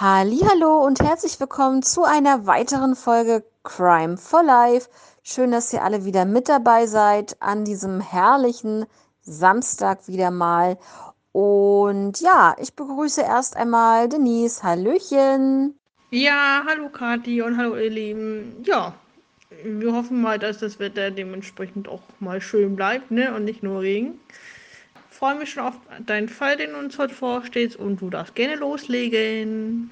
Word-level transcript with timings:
Hallo 0.00 0.86
und 0.86 1.00
herzlich 1.00 1.40
willkommen 1.40 1.82
zu 1.82 2.04
einer 2.04 2.46
weiteren 2.46 2.94
Folge 2.94 3.42
Crime 3.64 4.16
for 4.16 4.44
Life. 4.44 4.88
Schön, 5.24 5.50
dass 5.50 5.72
ihr 5.72 5.82
alle 5.82 6.04
wieder 6.04 6.24
mit 6.24 6.48
dabei 6.48 6.86
seid 6.86 7.36
an 7.42 7.64
diesem 7.64 8.00
herrlichen 8.00 8.86
Samstag 9.22 10.06
wieder 10.06 10.30
mal. 10.30 10.78
Und 11.32 12.20
ja, 12.20 12.54
ich 12.60 12.76
begrüße 12.76 13.22
erst 13.22 13.56
einmal 13.56 14.08
Denise. 14.08 14.62
Hallöchen. 14.62 15.76
Ja, 16.12 16.62
hallo 16.64 16.90
Kathi 16.90 17.42
und 17.42 17.56
hallo 17.56 17.76
ihr 17.76 17.90
Lieben. 17.90 18.62
Ja, 18.62 18.94
wir 19.64 19.92
hoffen 19.92 20.22
mal, 20.22 20.38
dass 20.38 20.58
das 20.58 20.78
Wetter 20.78 21.10
dementsprechend 21.10 21.88
auch 21.88 22.02
mal 22.20 22.40
schön 22.40 22.76
bleibt, 22.76 23.10
ne? 23.10 23.34
Und 23.34 23.46
nicht 23.46 23.64
nur 23.64 23.80
Regen. 23.80 24.20
Freue 25.18 25.34
mich 25.34 25.50
schon 25.50 25.64
auf 25.64 25.74
deinen 26.06 26.28
Fall, 26.28 26.56
den 26.56 26.76
uns 26.76 26.96
heute 26.96 27.12
vorstehst 27.12 27.74
und 27.74 28.00
du 28.00 28.08
darfst 28.08 28.36
gerne 28.36 28.54
loslegen. 28.54 29.90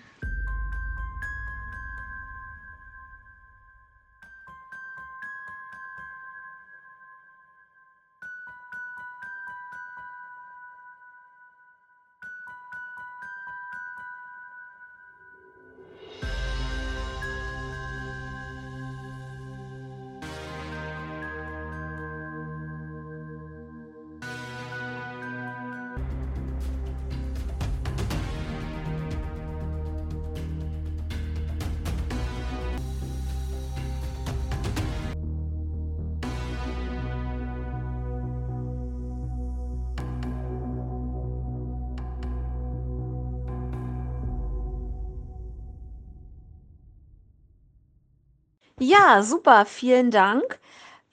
Ja, 48.78 49.22
super, 49.22 49.64
vielen 49.64 50.10
Dank. 50.10 50.58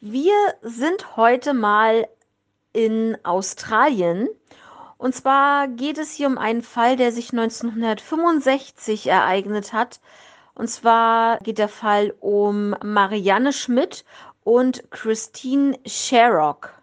Wir 0.02 0.33
sind 0.64 1.16
heute 1.16 1.53
mal 1.53 2.09
in 2.73 3.17
Australien. 3.23 4.28
Und 4.97 5.16
zwar 5.16 5.70
geht 5.70 5.97
es 5.97 6.11
hier 6.11 6.28
um 6.28 6.38
einen 6.38 6.61
Fall, 6.61 6.97
der 6.97 7.14
sich 7.14 7.31
1965 7.31 9.08
ereignet 9.08 9.72
hat. 9.72 10.02
Und 10.55 10.67
zwar 10.67 11.39
geht 11.39 11.58
der 11.58 11.70
Fall 11.70 12.14
um 12.20 12.75
Marianne 12.83 13.53
Schmidt 13.53 14.03
und 14.44 14.92
Christine 14.92 15.80
Sherrock. 15.86 16.73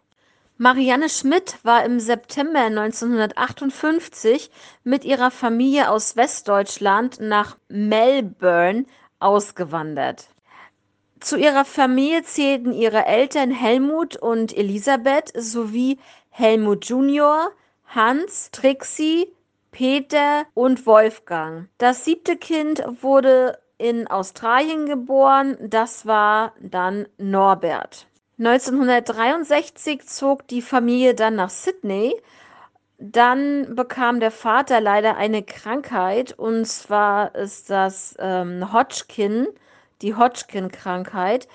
Marianne 0.57 1.11
Schmidt 1.11 1.59
war 1.63 1.85
im 1.85 2.01
September 2.01 2.61
1958 2.61 4.51
mit 4.83 5.05
ihrer 5.05 5.31
Familie 5.31 5.91
aus 5.91 6.17
Westdeutschland 6.17 7.21
nach 7.21 7.59
Melbourne 7.69 8.87
ausgewandert. 9.19 10.29
Zu 11.21 11.37
ihrer 11.37 11.67
Familie 11.67 12.23
zählten 12.23 12.73
ihre 12.73 13.05
Eltern 13.05 13.51
Helmut 13.51 14.17
und 14.17 14.57
Elisabeth 14.57 15.31
sowie 15.37 15.99
Helmut 16.31 16.87
Junior, 16.87 17.51
Hans, 17.87 18.51
Trixie, 18.53 19.31
Peter 19.71 20.47
und 20.55 20.87
Wolfgang. 20.87 21.69
Das 21.77 22.07
siebte 22.07 22.37
Kind 22.37 22.83
wurde 23.03 23.59
in 23.77 24.07
Australien 24.07 24.87
geboren, 24.87 25.59
das 25.61 26.07
war 26.07 26.55
dann 26.59 27.07
Norbert. 27.19 28.07
1963 28.39 30.07
zog 30.07 30.49
die 30.49 30.63
Familie 30.63 31.15
dann 31.15 31.35
nach 31.35 31.51
Sydney. 31.51 32.15
Dann 32.99 33.75
bekam 33.75 34.21
der 34.21 34.31
Vater 34.31 34.81
leider 34.81 35.17
eine 35.17 35.43
Krankheit 35.43 36.39
und 36.39 36.67
zwar 36.67 37.35
ist 37.35 37.69
das 37.69 38.15
ähm, 38.19 38.73
Hodgkin 38.73 39.47
die 40.03 40.15
Hodgkin-Krankheit. 40.15 41.49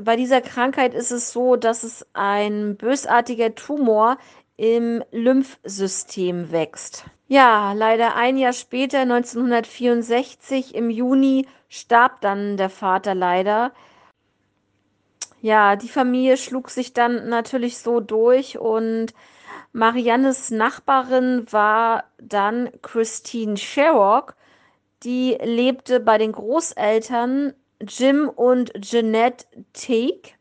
Bei 0.00 0.16
dieser 0.16 0.40
Krankheit 0.40 0.94
ist 0.94 1.10
es 1.10 1.32
so, 1.32 1.56
dass 1.56 1.82
es 1.82 2.06
ein 2.14 2.76
bösartiger 2.76 3.54
Tumor 3.54 4.18
im 4.56 5.02
Lymphsystem 5.10 6.52
wächst. 6.52 7.04
Ja, 7.28 7.72
leider 7.72 8.14
ein 8.14 8.36
Jahr 8.36 8.52
später, 8.52 9.00
1964, 9.00 10.74
im 10.74 10.90
Juni, 10.90 11.46
starb 11.68 12.20
dann 12.20 12.56
der 12.56 12.70
Vater 12.70 13.14
leider. 13.14 13.72
Ja, 15.40 15.76
die 15.76 15.88
Familie 15.88 16.36
schlug 16.36 16.70
sich 16.70 16.92
dann 16.92 17.28
natürlich 17.28 17.78
so 17.78 18.00
durch 18.00 18.58
und 18.58 19.14
Mariannes 19.72 20.50
Nachbarin 20.50 21.46
war 21.50 22.04
dann 22.18 22.70
Christine 22.82 23.56
Sherrock. 23.56 24.36
Die 25.02 25.36
lebte 25.42 25.98
bei 25.98 26.18
den 26.18 26.32
Großeltern 26.32 27.54
Jim 27.86 28.28
und 28.28 28.72
Jeanette 28.80 29.46
Teague. 29.72 30.32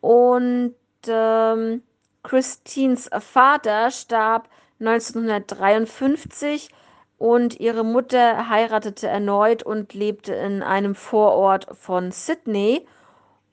Und 0.00 0.74
ähm, 1.06 1.82
Christines 2.22 3.10
Vater 3.20 3.90
starb 3.90 4.48
1953 4.80 6.70
und 7.18 7.60
ihre 7.60 7.84
Mutter 7.84 8.48
heiratete 8.48 9.06
erneut 9.06 9.62
und 9.62 9.94
lebte 9.94 10.34
in 10.34 10.62
einem 10.62 10.94
Vorort 10.94 11.66
von 11.76 12.10
Sydney. 12.10 12.86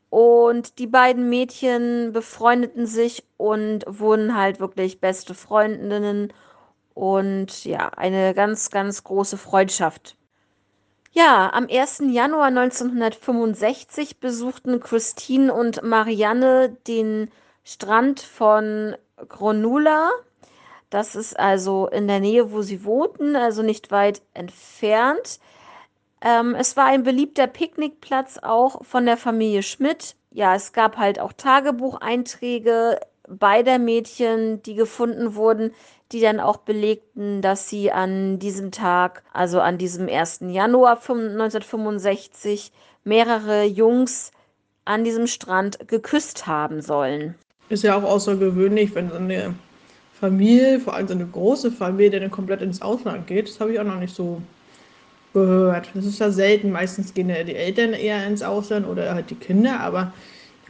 Und 0.09 0.79
die 0.79 0.87
beiden 0.87 1.29
Mädchen 1.29 2.11
befreundeten 2.11 2.85
sich 2.85 3.23
und 3.37 3.85
wurden 3.87 4.35
halt 4.35 4.59
wirklich 4.59 4.99
beste 4.99 5.33
Freundinnen 5.33 6.33
und 6.93 7.63
ja, 7.63 7.89
eine 7.95 8.33
ganz, 8.33 8.69
ganz 8.71 9.05
große 9.05 9.37
Freundschaft 9.37 10.17
ja, 11.11 11.51
am 11.53 11.67
1. 11.69 12.03
Januar 12.11 12.47
1965 12.47 14.19
besuchten 14.19 14.79
Christine 14.79 15.53
und 15.53 15.83
Marianne 15.83 16.77
den 16.87 17.29
Strand 17.63 18.21
von 18.21 18.95
Gronula. 19.27 20.09
Das 20.89 21.15
ist 21.15 21.37
also 21.37 21.87
in 21.87 22.07
der 22.07 22.19
Nähe, 22.21 22.51
wo 22.51 22.61
sie 22.61 22.85
wohnten, 22.85 23.35
also 23.35 23.61
nicht 23.61 23.91
weit 23.91 24.21
entfernt. 24.33 25.39
Ähm, 26.21 26.55
es 26.55 26.77
war 26.77 26.85
ein 26.85 27.03
beliebter 27.03 27.47
Picknickplatz 27.47 28.37
auch 28.41 28.85
von 28.85 29.05
der 29.05 29.17
Familie 29.17 29.63
Schmidt. 29.63 30.15
Ja, 30.31 30.55
es 30.55 30.71
gab 30.71 30.97
halt 30.97 31.19
auch 31.19 31.33
Tagebucheinträge 31.33 32.99
beider 33.27 33.79
Mädchen, 33.79 34.61
die 34.63 34.75
gefunden 34.75 35.35
wurden, 35.35 35.71
die 36.11 36.21
dann 36.21 36.39
auch 36.39 36.57
belegten, 36.57 37.41
dass 37.41 37.69
sie 37.69 37.91
an 37.91 38.39
diesem 38.39 38.71
Tag, 38.71 39.23
also 39.33 39.61
an 39.61 39.77
diesem 39.77 40.07
1. 40.09 40.41
Januar 40.47 40.97
1965, 41.07 42.71
mehrere 43.03 43.63
Jungs 43.63 44.31
an 44.85 45.03
diesem 45.03 45.27
Strand 45.27 45.87
geküsst 45.87 46.47
haben 46.47 46.81
sollen. 46.81 47.35
Ist 47.69 47.83
ja 47.83 47.95
auch 47.95 48.03
außergewöhnlich, 48.03 48.93
wenn 48.95 49.09
so 49.09 49.15
eine 49.15 49.55
Familie, 50.19 50.79
vor 50.79 50.95
allem 50.95 51.07
so 51.07 51.13
eine 51.13 51.25
große 51.25 51.71
Familie, 51.71 52.19
dann 52.19 52.31
komplett 52.31 52.61
ins 52.61 52.81
Ausland 52.81 53.27
geht. 53.27 53.47
Das 53.47 53.59
habe 53.59 53.73
ich 53.73 53.79
auch 53.79 53.85
noch 53.85 53.99
nicht 53.99 54.13
so 54.13 54.41
gehört. 55.33 55.89
Das 55.93 56.05
ist 56.05 56.19
ja 56.19 56.29
selten. 56.29 56.71
Meistens 56.71 57.13
gehen 57.13 57.29
ja 57.29 57.43
die 57.43 57.55
Eltern 57.55 57.93
eher 57.93 58.25
ins 58.27 58.43
Ausland 58.43 58.87
oder 58.87 59.13
halt 59.15 59.29
die 59.29 59.35
Kinder, 59.35 59.79
aber 59.79 60.13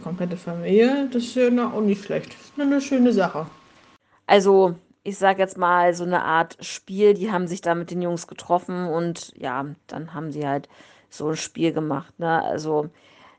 komplette 0.01 0.37
Familie, 0.37 1.07
das 1.11 1.23
ist 1.23 1.35
ja 1.35 1.71
auch 1.71 1.81
nicht 1.81 2.03
schlecht. 2.05 2.33
Das 2.33 2.41
ist 2.41 2.59
eine 2.59 2.81
schöne 2.81 3.13
Sache. 3.13 3.47
Also 4.27 4.75
ich 5.03 5.17
sag 5.17 5.39
jetzt 5.39 5.57
mal, 5.57 5.93
so 5.93 6.03
eine 6.03 6.23
Art 6.23 6.57
Spiel. 6.61 7.13
Die 7.13 7.31
haben 7.31 7.47
sich 7.47 7.61
da 7.61 7.75
mit 7.75 7.91
den 7.91 8.01
Jungs 8.01 8.27
getroffen 8.27 8.87
und 8.87 9.33
ja, 9.35 9.65
dann 9.87 10.13
haben 10.13 10.31
sie 10.31 10.47
halt 10.47 10.69
so 11.09 11.29
ein 11.29 11.37
Spiel 11.37 11.73
gemacht. 11.73 12.17
Ne? 12.19 12.43
Also, 12.43 12.89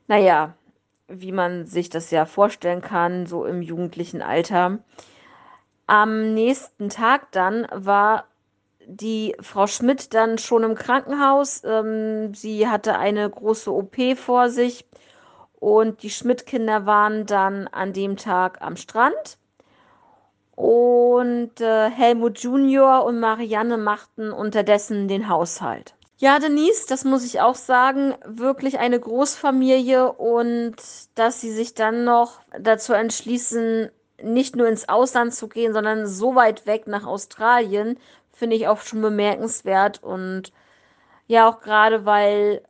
naja, 0.07 0.55
wie 1.07 1.31
man 1.31 1.65
sich 1.65 1.89
das 1.89 2.11
ja 2.11 2.25
vorstellen 2.25 2.81
kann, 2.81 3.25
so 3.25 3.45
im 3.45 3.61
jugendlichen 3.61 4.21
Alter. 4.21 4.79
Am 5.87 6.33
nächsten 6.33 6.89
Tag 6.89 7.31
dann 7.31 7.67
war 7.71 8.25
die 8.85 9.35
Frau 9.39 9.67
Schmidt 9.67 10.13
dann 10.13 10.37
schon 10.37 10.63
im 10.63 10.75
Krankenhaus. 10.75 11.63
Ähm, 11.63 12.33
sie 12.33 12.67
hatte 12.67 12.97
eine 12.97 13.29
große 13.29 13.71
OP 13.71 13.95
vor 14.17 14.49
sich 14.49 14.85
und 15.63 16.03
die 16.03 16.09
Schmidt-Kinder 16.09 16.85
waren 16.85 17.25
dann 17.25 17.69
an 17.69 17.93
dem 17.93 18.17
Tag 18.17 18.61
am 18.61 18.75
Strand. 18.75 19.37
Und 20.55 21.61
äh, 21.61 21.89
Helmut 21.89 22.39
Junior 22.39 23.05
und 23.05 23.21
Marianne 23.21 23.77
machten 23.77 24.33
unterdessen 24.33 25.07
den 25.07 25.29
Haushalt. 25.29 25.95
Ja, 26.17 26.37
Denise, 26.39 26.85
das 26.85 27.05
muss 27.05 27.23
ich 27.23 27.39
auch 27.39 27.55
sagen, 27.55 28.13
wirklich 28.25 28.77
eine 28.77 28.99
Großfamilie 28.99 30.11
und 30.11 30.75
dass 31.15 31.39
sie 31.39 31.51
sich 31.51 31.73
dann 31.73 32.03
noch 32.03 32.41
dazu 32.59 32.91
entschließen, 32.91 33.89
nicht 34.21 34.57
nur 34.57 34.67
ins 34.67 34.89
Ausland 34.89 35.33
zu 35.33 35.47
gehen, 35.47 35.71
sondern 35.71 36.07
so 36.07 36.35
weit 36.35 36.65
weg 36.65 36.87
nach 36.87 37.05
Australien, 37.05 37.97
finde 38.33 38.57
ich 38.57 38.67
auch 38.67 38.81
schon 38.81 39.01
bemerkenswert 39.01 40.03
und 40.03 40.51
Ja, 41.27 41.49
auch 41.49 41.61
gerade 41.61 42.05
weil 42.05 42.63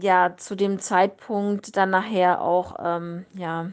ja 0.00 0.36
zu 0.36 0.54
dem 0.56 0.78
Zeitpunkt 0.78 1.76
dann 1.76 1.90
nachher 1.90 2.40
auch 2.40 2.76
ähm, 2.80 3.26
ja 3.34 3.70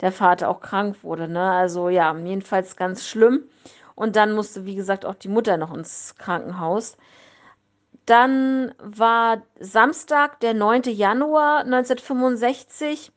der 0.00 0.12
Vater 0.12 0.48
auch 0.48 0.60
krank 0.60 1.02
wurde, 1.02 1.28
ne? 1.28 1.50
Also 1.50 1.88
ja, 1.88 2.16
jedenfalls 2.16 2.76
ganz 2.76 3.06
schlimm. 3.06 3.44
Und 3.94 4.16
dann 4.16 4.32
musste, 4.32 4.64
wie 4.64 4.74
gesagt, 4.74 5.04
auch 5.04 5.14
die 5.14 5.28
Mutter 5.28 5.56
noch 5.58 5.74
ins 5.74 6.14
Krankenhaus. 6.16 6.96
Dann 8.06 8.74
war 8.78 9.42
Samstag, 9.58 10.40
der 10.40 10.54
9. 10.54 10.84
Januar 10.84 11.60
1965. 11.60 13.12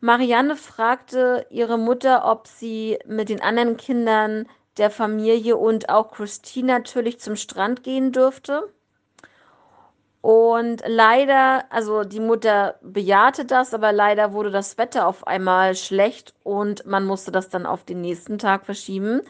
Marianne 0.00 0.56
fragte 0.56 1.46
ihre 1.50 1.78
Mutter, 1.78 2.24
ob 2.30 2.46
sie 2.46 2.98
mit 3.06 3.28
den 3.28 3.42
anderen 3.42 3.76
Kindern 3.76 4.46
der 4.78 4.90
Familie 4.90 5.56
und 5.56 5.88
auch 5.88 6.12
Christine 6.12 6.74
natürlich 6.74 7.20
zum 7.20 7.36
Strand 7.36 7.82
gehen 7.82 8.12
dürfte. 8.12 8.72
Und 10.22 10.82
leider, 10.86 11.64
also 11.70 12.04
die 12.04 12.20
Mutter 12.20 12.78
bejahte 12.82 13.46
das, 13.46 13.72
aber 13.72 13.90
leider 13.92 14.32
wurde 14.34 14.50
das 14.50 14.76
Wetter 14.76 15.06
auf 15.06 15.26
einmal 15.26 15.74
schlecht 15.74 16.34
und 16.42 16.84
man 16.84 17.06
musste 17.06 17.32
das 17.32 17.48
dann 17.48 17.64
auf 17.64 17.84
den 17.84 18.02
nächsten 18.02 18.38
Tag 18.38 18.66
verschieben, 18.66 19.22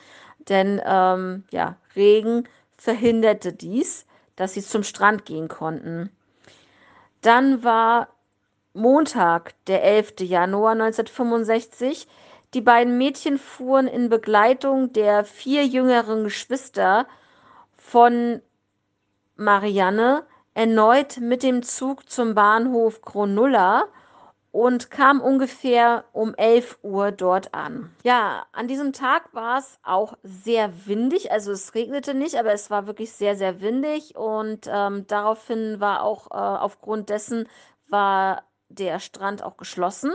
denn 0.48 0.80
ähm, 0.84 1.44
ja, 1.50 1.76
Regen 1.94 2.48
verhinderte 2.76 3.52
dies, 3.52 4.04
dass 4.34 4.54
sie 4.54 4.62
zum 4.62 4.82
Strand 4.82 5.26
gehen 5.26 5.46
konnten. 5.46 6.10
Dann 7.20 7.62
war 7.62 8.08
Montag, 8.72 9.54
der 9.66 9.84
11. 9.84 10.14
Januar 10.20 10.72
1965. 10.72 12.08
Die 12.54 12.60
beiden 12.60 12.98
Mädchen 12.98 13.38
fuhren 13.38 13.86
in 13.86 14.08
Begleitung 14.08 14.92
der 14.92 15.24
vier 15.24 15.66
jüngeren 15.66 16.24
Geschwister 16.24 17.06
von 17.76 18.42
Marianne 19.36 20.24
erneut 20.60 21.16
mit 21.22 21.42
dem 21.42 21.62
Zug 21.62 22.10
zum 22.10 22.34
Bahnhof 22.34 23.00
Cronulla 23.00 23.84
und 24.52 24.90
kam 24.90 25.22
ungefähr 25.22 26.04
um 26.12 26.34
11 26.34 26.80
Uhr 26.82 27.12
dort 27.12 27.54
an. 27.54 27.90
Ja, 28.02 28.44
an 28.52 28.68
diesem 28.68 28.92
Tag 28.92 29.32
war 29.32 29.56
es 29.56 29.78
auch 29.82 30.18
sehr 30.22 30.86
windig, 30.86 31.32
also 31.32 31.50
es 31.52 31.74
regnete 31.74 32.12
nicht, 32.12 32.34
aber 32.34 32.52
es 32.52 32.68
war 32.68 32.86
wirklich 32.86 33.12
sehr, 33.12 33.36
sehr 33.36 33.62
windig 33.62 34.16
und 34.16 34.68
ähm, 34.70 35.06
daraufhin 35.06 35.80
war 35.80 36.02
auch 36.02 36.26
äh, 36.30 36.34
aufgrund 36.34 37.08
dessen 37.08 37.48
war 37.88 38.42
der 38.68 38.98
Strand 38.98 39.42
auch 39.42 39.56
geschlossen. 39.56 40.12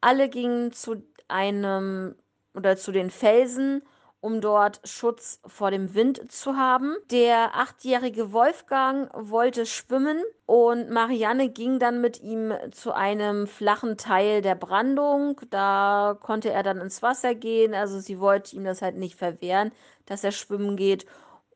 Alle 0.00 0.28
gingen 0.28 0.72
zu 0.72 1.04
einem 1.28 2.16
oder 2.52 2.76
zu 2.76 2.90
den 2.90 3.10
Felsen 3.10 3.82
um 4.20 4.40
dort 4.40 4.80
Schutz 4.84 5.40
vor 5.46 5.70
dem 5.70 5.94
Wind 5.94 6.30
zu 6.32 6.56
haben. 6.56 6.96
Der 7.10 7.54
achtjährige 7.54 8.32
Wolfgang 8.32 9.10
wollte 9.14 9.64
schwimmen 9.64 10.22
und 10.46 10.90
Marianne 10.90 11.48
ging 11.50 11.78
dann 11.78 12.00
mit 12.00 12.20
ihm 12.20 12.52
zu 12.72 12.92
einem 12.92 13.46
flachen 13.46 13.96
Teil 13.96 14.42
der 14.42 14.54
Brandung. 14.54 15.40
Da 15.50 16.16
konnte 16.20 16.50
er 16.50 16.62
dann 16.62 16.80
ins 16.80 17.02
Wasser 17.02 17.34
gehen. 17.34 17.74
Also 17.74 18.00
sie 18.00 18.18
wollte 18.18 18.56
ihm 18.56 18.64
das 18.64 18.82
halt 18.82 18.96
nicht 18.96 19.14
verwehren, 19.14 19.72
dass 20.06 20.24
er 20.24 20.32
schwimmen 20.32 20.76
geht. 20.76 21.06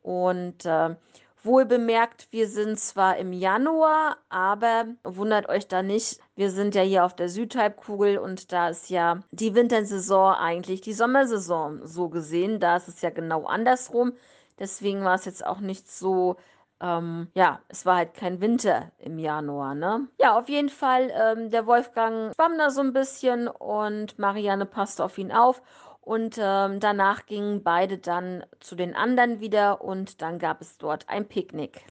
Und 0.01 0.65
äh, 0.65 0.95
Wohl 1.43 1.65
bemerkt, 1.65 2.27
wir 2.31 2.47
sind 2.47 2.79
zwar 2.79 3.17
im 3.17 3.33
Januar, 3.33 4.17
aber 4.29 4.85
wundert 5.03 5.49
euch 5.49 5.67
da 5.67 5.83
nicht, 5.83 6.19
wir 6.35 6.49
sind 6.49 6.73
ja 6.73 6.81
hier 6.81 7.03
auf 7.03 7.15
der 7.15 7.27
Südhalbkugel 7.27 8.17
und 8.17 8.51
da 8.53 8.69
ist 8.69 8.89
ja 8.89 9.19
die 9.31 9.53
Wintersaison 9.53 10.35
eigentlich 10.35 10.81
die 10.81 10.93
Sommersaison 10.93 11.85
so 11.85 12.09
gesehen. 12.09 12.59
Da 12.59 12.77
ist 12.77 12.87
es 12.87 13.01
ja 13.01 13.09
genau 13.09 13.45
andersrum. 13.45 14.13
Deswegen 14.57 15.03
war 15.03 15.15
es 15.15 15.25
jetzt 15.25 15.45
auch 15.45 15.59
nicht 15.59 15.91
so 15.91 16.37
ähm, 16.83 17.29
ja, 17.33 17.61
es 17.69 17.85
war 17.85 17.95
halt 17.95 18.13
kein 18.13 18.41
Winter 18.41 18.91
im 18.99 19.17
Januar, 19.17 19.73
ne? 19.73 20.07
Ja, 20.19 20.37
auf 20.37 20.49
jeden 20.49 20.69
Fall, 20.69 21.11
ähm, 21.15 21.49
der 21.49 21.65
Wolfgang 21.65 22.33
schwamm 22.35 22.57
da 22.57 22.69
so 22.71 22.81
ein 22.81 22.91
bisschen 22.91 23.47
und 23.47 24.19
Marianne 24.19 24.65
passte 24.65 25.05
auf 25.05 25.17
ihn 25.17 25.31
auf. 25.31 25.61
Und 26.03 26.37
ähm, 26.37 26.79
danach 26.79 27.25
gingen 27.25 27.63
beide 27.63 27.97
dann 27.97 28.43
zu 28.59 28.75
den 28.75 28.95
anderen 28.95 29.39
wieder 29.39 29.81
und 29.81 30.21
dann 30.21 30.37
gab 30.37 30.61
es 30.61 30.77
dort 30.77 31.07
ein 31.07 31.27
Picknick. 31.27 31.81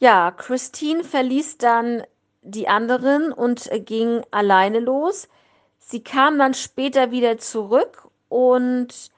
Ja, 0.00 0.32
Christine 0.32 1.04
verließ 1.04 1.58
dann 1.58 2.02
die 2.42 2.68
anderen 2.68 3.32
und 3.32 3.70
ging 3.86 4.22
alleine 4.30 4.80
los. 4.80 5.28
Sie 5.78 6.02
kam 6.02 6.38
dann 6.38 6.54
später 6.54 7.10
wieder 7.10 7.38
zurück 7.38 8.08
und 8.28 9.10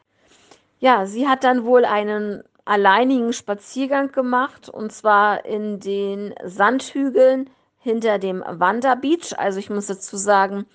ja, 0.81 1.07
sie 1.07 1.29
hat 1.29 1.45
dann 1.45 1.65
wohl 1.65 1.85
einen 1.85 2.43
alleinigen 2.65 3.33
Spaziergang 3.33 4.13
gemacht 4.13 4.69
und 4.69 4.93
zwar 4.93 5.45
in 5.45 5.81
den 5.81 6.35
Sandhügeln 6.45 7.49
hinter 7.79 8.19
dem 8.19 8.45
Wanderbeach. 8.47 9.39
Also 9.39 9.59
ich 9.59 9.71
muss 9.71 9.87
dazu 9.87 10.17
sagen, 10.17 10.67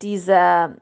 dieser 0.00 0.76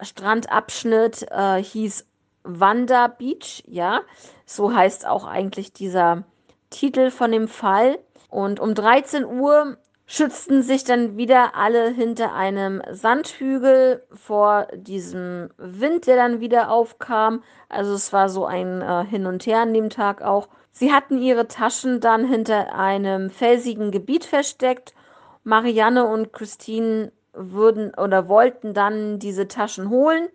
Strandabschnitt 0.00 1.26
äh, 1.30 1.62
hieß 1.62 2.06
Wanda 2.44 3.08
Beach, 3.08 3.62
ja. 3.66 4.02
So 4.44 4.74
heißt 4.74 5.06
auch 5.06 5.24
eigentlich 5.24 5.72
dieser 5.72 6.24
Titel 6.70 7.10
von 7.10 7.32
dem 7.32 7.48
Fall. 7.48 7.98
Und 8.28 8.60
um 8.60 8.74
13 8.74 9.24
Uhr 9.24 9.76
schützten 10.06 10.62
sich 10.62 10.84
dann 10.84 11.16
wieder 11.16 11.56
alle 11.56 11.90
hinter 11.90 12.32
einem 12.32 12.80
Sandhügel 12.90 14.04
vor 14.12 14.68
diesem 14.74 15.50
Wind, 15.56 16.06
der 16.06 16.16
dann 16.16 16.40
wieder 16.40 16.70
aufkam. 16.70 17.42
Also 17.68 17.94
es 17.94 18.12
war 18.12 18.28
so 18.28 18.46
ein 18.46 18.82
äh, 18.82 19.04
Hin 19.04 19.26
und 19.26 19.46
Her 19.46 19.60
an 19.60 19.74
dem 19.74 19.90
Tag 19.90 20.22
auch. 20.22 20.48
Sie 20.72 20.92
hatten 20.92 21.18
ihre 21.18 21.48
Taschen 21.48 22.00
dann 22.00 22.26
hinter 22.26 22.74
einem 22.74 23.30
felsigen 23.30 23.90
Gebiet 23.90 24.24
versteckt. 24.24 24.94
Marianne 25.42 26.06
und 26.06 26.32
Christine 26.32 27.12
würden 27.36 27.94
oder 27.94 28.28
wollten 28.28 28.74
dann 28.74 29.18
diese 29.18 29.48
Taschen 29.48 29.90
holen, 29.90 30.28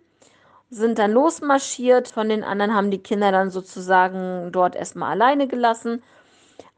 sind 0.70 0.98
dann 0.98 1.12
losmarschiert. 1.12 2.08
Von 2.08 2.28
den 2.28 2.44
anderen 2.44 2.74
haben 2.74 2.90
die 2.90 3.02
Kinder 3.02 3.32
dann 3.32 3.50
sozusagen 3.50 4.50
dort 4.52 4.74
erstmal 4.74 5.10
alleine 5.10 5.46
gelassen. 5.46 6.02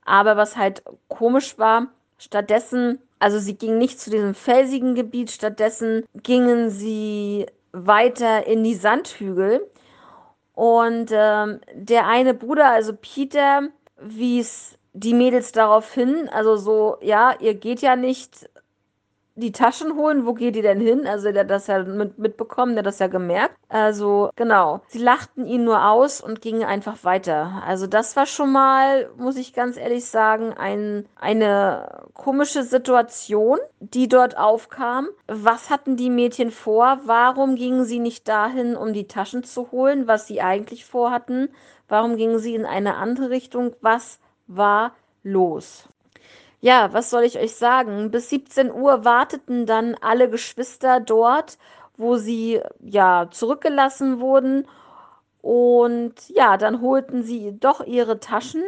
Aber 0.04 0.36
was 0.36 0.56
halt 0.56 0.82
komisch 1.08 1.58
war, 1.58 1.88
stattdessen, 2.18 3.00
also 3.18 3.38
sie 3.38 3.56
gingen 3.56 3.78
nicht 3.78 4.00
zu 4.00 4.10
diesem 4.10 4.34
felsigen 4.34 4.94
Gebiet, 4.94 5.30
stattdessen 5.30 6.04
gingen 6.14 6.70
sie 6.70 7.46
weiter 7.72 8.46
in 8.46 8.64
die 8.64 8.74
Sandhügel. 8.74 9.66
Und 10.54 11.10
ähm, 11.12 11.60
der 11.74 12.06
eine 12.06 12.34
Bruder, 12.34 12.70
also 12.70 12.92
Peter, 12.94 13.62
wies 13.98 14.78
die 14.92 15.14
Mädels 15.14 15.50
darauf 15.50 15.92
hin, 15.92 16.28
also 16.28 16.56
so, 16.56 16.96
ja, 17.00 17.34
ihr 17.40 17.54
geht 17.54 17.80
ja 17.80 17.96
nicht 17.96 18.48
die 19.36 19.52
Taschen 19.52 19.96
holen. 19.96 20.26
Wo 20.26 20.34
geht 20.34 20.54
die 20.54 20.62
denn 20.62 20.80
hin? 20.80 21.06
Also 21.06 21.32
der 21.32 21.42
hat 21.42 21.50
das 21.50 21.66
ja 21.66 21.82
mit, 21.82 22.18
mitbekommen, 22.18 22.74
der 22.74 22.80
hat 22.80 22.86
das 22.86 22.98
ja 22.98 23.08
gemerkt. 23.08 23.56
Also 23.68 24.30
genau. 24.36 24.80
Sie 24.88 24.98
lachten 24.98 25.46
ihn 25.46 25.64
nur 25.64 25.88
aus 25.88 26.20
und 26.20 26.40
gingen 26.40 26.64
einfach 26.64 27.04
weiter. 27.04 27.62
Also 27.66 27.86
das 27.86 28.16
war 28.16 28.26
schon 28.26 28.52
mal, 28.52 29.10
muss 29.16 29.36
ich 29.36 29.52
ganz 29.52 29.76
ehrlich 29.76 30.04
sagen, 30.06 30.52
ein, 30.52 31.06
eine 31.16 32.04
komische 32.14 32.62
Situation, 32.62 33.58
die 33.80 34.08
dort 34.08 34.36
aufkam. 34.36 35.08
Was 35.26 35.70
hatten 35.70 35.96
die 35.96 36.10
Mädchen 36.10 36.50
vor? 36.50 37.00
Warum 37.04 37.56
gingen 37.56 37.84
sie 37.84 37.98
nicht 37.98 38.28
dahin, 38.28 38.76
um 38.76 38.92
die 38.92 39.08
Taschen 39.08 39.44
zu 39.44 39.72
holen, 39.72 40.06
was 40.06 40.26
sie 40.26 40.40
eigentlich 40.40 40.84
vorhatten? 40.84 41.48
Warum 41.88 42.16
gingen 42.16 42.38
sie 42.38 42.54
in 42.54 42.66
eine 42.66 42.96
andere 42.96 43.30
Richtung? 43.30 43.74
Was 43.80 44.20
war 44.46 44.92
los? 45.22 45.88
Ja, 46.64 46.94
was 46.94 47.10
soll 47.10 47.24
ich 47.24 47.38
euch 47.38 47.56
sagen? 47.56 48.10
Bis 48.10 48.30
17 48.30 48.72
Uhr 48.72 49.04
warteten 49.04 49.66
dann 49.66 49.96
alle 50.00 50.30
Geschwister 50.30 50.98
dort, 50.98 51.58
wo 51.98 52.16
sie 52.16 52.58
ja 52.80 53.28
zurückgelassen 53.30 54.18
wurden. 54.18 54.66
Und 55.42 56.14
ja, 56.28 56.56
dann 56.56 56.80
holten 56.80 57.22
sie 57.22 57.52
doch 57.60 57.84
ihre 57.84 58.18
Taschen, 58.18 58.62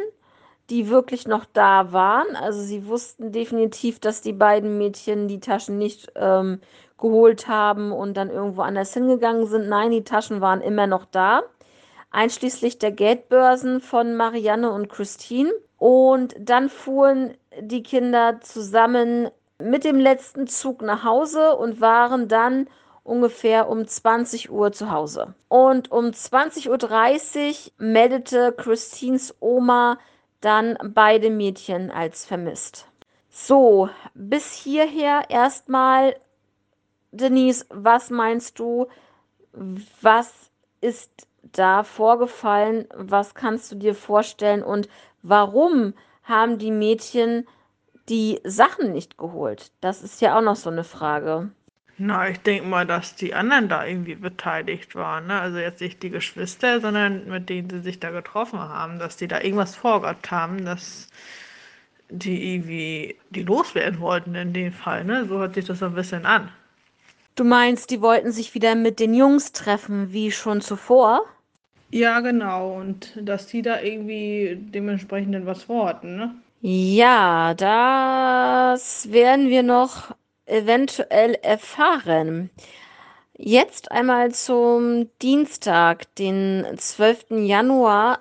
die 0.69 0.89
wirklich 0.91 1.27
noch 1.27 1.45
da 1.45 1.91
waren. 1.91 2.35
Also 2.35 2.61
sie 2.61 2.85
wussten 2.87 3.31
definitiv, 3.31 3.97
dass 3.99 4.21
die 4.21 4.33
beiden 4.33 4.77
Mädchen 4.77 5.27
die 5.27 5.39
Taschen 5.39 5.79
nicht 5.79 6.11
ähm, 6.13 6.61
geholt 6.99 7.47
haben 7.47 7.91
und 7.91 8.15
dann 8.15 8.29
irgendwo 8.29 8.61
anders 8.61 8.93
hingegangen 8.93 9.47
sind. 9.47 9.69
Nein, 9.69 9.89
die 9.89 10.03
Taschen 10.03 10.39
waren 10.39 10.61
immer 10.61 10.85
noch 10.85 11.05
da, 11.05 11.41
einschließlich 12.11 12.77
der 12.77 12.91
Geldbörsen 12.91 13.81
von 13.81 14.15
Marianne 14.15 14.71
und 14.71 14.87
Christine. 14.87 15.51
Und 15.79 16.35
dann 16.39 16.69
fuhren 16.69 17.35
die 17.59 17.83
Kinder 17.83 18.39
zusammen 18.41 19.29
mit 19.59 19.83
dem 19.83 19.99
letzten 19.99 20.47
Zug 20.47 20.81
nach 20.81 21.03
Hause 21.03 21.55
und 21.55 21.81
waren 21.81 22.27
dann 22.27 22.67
ungefähr 23.03 23.69
um 23.69 23.87
20 23.87 24.51
Uhr 24.51 24.71
zu 24.71 24.91
Hause. 24.91 25.33
Und 25.47 25.91
um 25.91 26.07
20.30 26.07 26.67
Uhr 26.69 27.71
meldete 27.77 28.51
Christines 28.51 29.35
Oma 29.39 29.97
dann 30.41 30.77
beide 30.83 31.29
Mädchen 31.29 31.89
als 31.89 32.25
vermisst. 32.25 32.87
So, 33.29 33.89
bis 34.13 34.53
hierher 34.53 35.29
erstmal, 35.29 36.15
Denise, 37.11 37.65
was 37.69 38.09
meinst 38.09 38.59
du, 38.59 38.87
was 40.01 40.51
ist 40.81 41.27
da 41.43 41.83
vorgefallen? 41.83 42.87
Was 42.93 43.33
kannst 43.33 43.71
du 43.71 43.75
dir 43.75 43.95
vorstellen 43.95 44.63
und 44.63 44.89
warum 45.23 45.93
haben 46.27 46.57
die 46.57 46.71
Mädchen 46.71 47.47
die 48.09 48.39
Sachen 48.43 48.91
nicht 48.93 49.17
geholt? 49.17 49.71
Das 49.81 50.03
ist 50.03 50.21
ja 50.21 50.37
auch 50.37 50.41
noch 50.41 50.55
so 50.55 50.69
eine 50.69 50.83
Frage. 50.83 51.49
Na, 51.99 52.29
ich 52.29 52.39
denke 52.39 52.67
mal, 52.67 52.85
dass 52.85 53.15
die 53.15 53.33
anderen 53.33 53.69
da 53.69 53.83
irgendwie 53.85 54.15
beteiligt 54.15 54.93
waren. 54.93 55.27
Ne? 55.27 55.39
Also 55.39 55.57
jetzt 55.57 55.81
nicht 55.81 56.03
die 56.03 56.11
Geschwister, 56.11 56.79
sondern 56.79 57.27
mit 57.27 57.49
denen 57.49 57.69
sie 57.69 57.81
sich 57.81 57.99
da 57.99 58.11
getroffen 58.11 58.59
haben, 58.59 58.99
dass 58.99 59.17
die 59.17 59.27
da 59.27 59.41
irgendwas 59.41 59.75
vorgehabt 59.75 60.29
haben, 60.29 60.63
dass 60.63 61.07
die 62.09 62.53
irgendwie 62.53 63.15
die 63.31 63.43
loswerden 63.43 63.99
wollten 63.99 64.35
in 64.35 64.53
dem 64.53 64.73
Fall. 64.73 65.05
Ne? 65.05 65.25
So 65.27 65.39
hört 65.39 65.55
sich 65.55 65.65
das 65.65 65.81
ein 65.81 65.95
bisschen 65.95 66.25
an. 66.25 66.51
Du 67.35 67.43
meinst, 67.43 67.89
die 67.89 68.01
wollten 68.01 68.31
sich 68.31 68.53
wieder 68.53 68.75
mit 68.75 68.99
den 68.99 69.13
Jungs 69.13 69.51
treffen, 69.51 70.13
wie 70.13 70.31
schon 70.31 70.61
zuvor? 70.61 71.25
Ja, 71.89 72.19
genau. 72.19 72.73
Und 72.77 73.13
dass 73.21 73.47
die 73.47 73.61
da 73.61 73.81
irgendwie 73.81 74.57
dementsprechend 74.59 75.33
dann 75.33 75.45
was 75.45 75.63
vorhatten, 75.63 76.17
ne? 76.17 76.35
Ja, 76.61 77.53
das 77.53 79.11
werden 79.11 79.49
wir 79.49 79.63
noch 79.63 80.15
eventuell 80.45 81.35
erfahren. 81.35 82.49
Jetzt 83.37 83.91
einmal 83.91 84.31
zum 84.31 85.09
Dienstag, 85.21 86.13
den 86.15 86.65
12. 86.75 87.45
Januar 87.45 88.19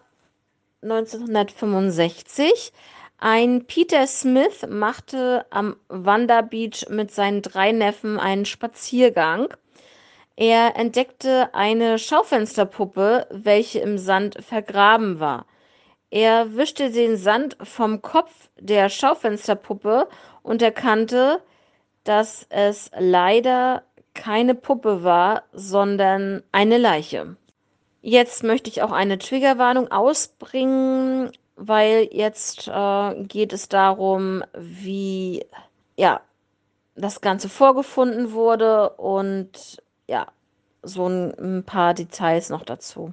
1965. 0.83 2.73
Ein 3.19 3.65
Peter 3.65 4.07
Smith 4.07 4.67
machte 4.69 5.47
am 5.49 5.77
Wanda 5.89 6.43
Beach 6.43 6.87
mit 6.91 7.11
seinen 7.11 7.41
drei 7.41 7.73
Neffen 7.73 8.19
einen 8.21 8.45
Spaziergang. 8.45 9.49
Er 10.37 10.77
entdeckte 10.77 11.55
eine 11.55 11.99
Schaufensterpuppe, 11.99 13.27
welche 13.31 13.79
im 13.79 13.97
Sand 13.97 14.45
vergraben 14.45 15.19
war. 15.19 15.47
Er 16.11 16.57
wischte 16.57 16.91
den 16.91 17.17
Sand 17.17 17.57
vom 17.63 18.03
Kopf 18.03 18.51
der 18.59 18.91
Schaufensterpuppe 18.91 20.09
und 20.43 20.61
erkannte, 20.61 21.43
dass 22.05 22.47
es 22.51 22.91
leider 22.97 23.83
keine 24.15 24.55
Puppe 24.55 25.03
war, 25.03 25.45
sondern 25.53 26.43
eine 26.53 26.79
Leiche. 26.79 27.37
Jetzt 28.03 28.45
möchte 28.45 28.71
ich 28.71 28.83
auch 28.83 28.93
eine 28.93 29.19
Triggerwarnung 29.19 29.91
ausbringen, 29.91 31.33
weil 31.57 32.09
jetzt 32.13 32.69
äh, 32.69 33.25
geht 33.25 33.53
es 33.53 33.69
darum, 33.69 34.45
wie 34.55 35.45
ja 35.97 36.21
das 36.95 37.21
Ganze 37.21 37.49
vorgefunden 37.49 38.33
wurde 38.33 38.91
und 38.91 39.83
ja 40.07 40.27
so 40.83 41.09
ein, 41.09 41.35
ein 41.39 41.65
paar 41.65 41.95
Details 41.95 42.51
noch 42.51 42.63
dazu. 42.63 43.13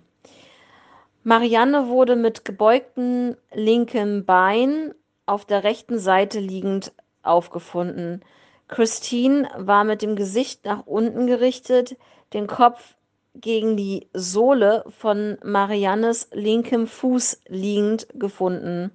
Marianne 1.24 1.88
wurde 1.88 2.16
mit 2.16 2.46
gebeugtem 2.46 3.36
linkem 3.54 4.26
Bein 4.26 4.94
auf 5.26 5.46
der 5.46 5.64
rechten 5.64 5.98
Seite 5.98 6.40
liegend 6.40 6.92
aufgefunden. 7.24 8.22
Christine 8.68 9.50
war 9.58 9.84
mit 9.84 10.02
dem 10.02 10.16
Gesicht 10.16 10.66
nach 10.66 10.86
unten 10.86 11.28
gerichtet, 11.28 11.96
den 12.34 12.48
Kopf 12.48 12.96
gegen 13.36 13.78
die 13.78 14.08
Sohle 14.14 14.84
von 14.90 15.38
Mariannes 15.44 16.30
linkem 16.34 16.88
Fuß 16.88 17.40
liegend 17.48 18.08
gefunden 18.14 18.92